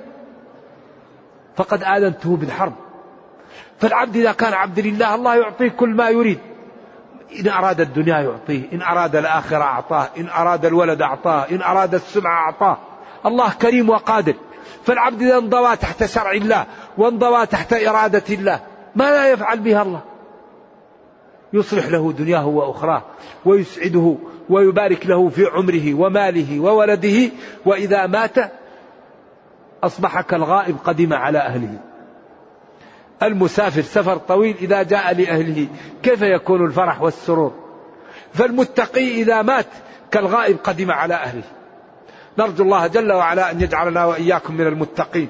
[1.57, 2.73] فقد آذنته بالحرب.
[3.79, 6.39] فالعبد إذا كان عبد لله الله يعطيه كل ما يريد.
[7.41, 12.45] إن أراد الدنيا يعطيه إن أراد الآخرة أعطاه إن أراد الولد أعطاه إن أراد السمعة
[12.45, 12.79] أعطاه.
[13.27, 14.35] الله كريم وقادر.
[14.85, 16.67] فالعبد إذا انضوى تحت شرع الله
[16.99, 18.61] وانضوى تحت إرادة الله
[18.97, 20.01] ما لا يفعل بها الله؟
[21.53, 23.03] يصلح له دنياه وأخراه
[23.45, 24.17] ويسعده
[24.51, 27.31] ويبارك له في عمره وماله وولده
[27.67, 28.35] وإذا مات
[29.85, 31.79] أصبح كالغائب قدم على أهله.
[33.23, 35.67] المسافر سفر طويل إذا جاء لأهله
[36.03, 37.55] كيف يكون الفرح والسرور؟
[38.33, 39.67] فالمتقي إذا مات
[40.11, 41.56] كالغائب قدم على أهله.
[42.39, 45.29] نرجو الله جل وعلا أن يجعلنا وإياكم من المتقين.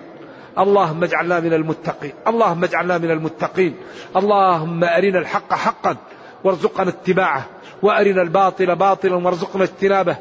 [0.59, 2.13] اللهم اجعلنا من المتقين.
[2.29, 3.77] اللهم اجعلنا من المتقين.
[4.17, 5.97] اللهم أرنا الحق حقا
[6.45, 7.47] وارزقنا اتباعه.
[7.83, 10.17] وأرنا الباطل باطلا وارزقنا اجتنابه.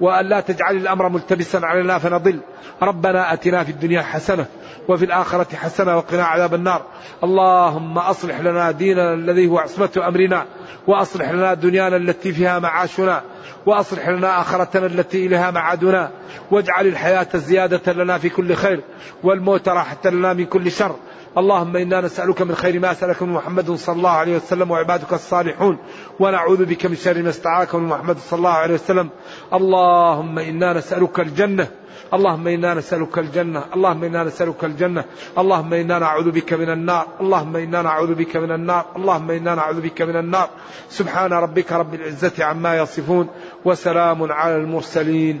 [0.00, 2.40] وأن لا تجعل الأمر ملتبسا علينا فنضل.
[2.82, 4.46] ربنا أتنا في الدنيا حسنة
[4.88, 6.82] وفي الآخرة حسنة وقنا عذاب النار.
[7.24, 10.44] اللهم أصلح لنا ديننا الذي هو عصمة أمرنا.
[10.86, 13.22] وأصلح لنا دنيانا التي فيها معاشنا.
[13.66, 16.10] وأصلح لنا آخرتنا التي إليها معادنا.
[16.50, 18.80] واجعل الحياة زيادة لنا في كل خير
[19.22, 20.96] والموت راحة لنا من كل شر.
[21.38, 25.78] اللهم إنا نسألك من خير ما سألك من محمد صلى الله عليه وسلم وعبادك الصالحون
[26.20, 29.08] ونعوذ بك من شر ما استعاذك من محمد صلى الله عليه وسلم.
[29.52, 31.68] اللهم إنا نسألك الجنة
[32.14, 35.04] اللهم إنا نسألك الجنة اللهم إنا نسألك الجنة
[35.38, 39.80] اللهم إنا نعوذ بك من النار اللهم إنا نعوذ بك من النار اللهم إنا نعوذ
[39.80, 40.48] بك من النار.
[40.88, 43.28] سبحان ربك رب العزة عما يصفون
[43.64, 45.40] وسلام على المرسلين.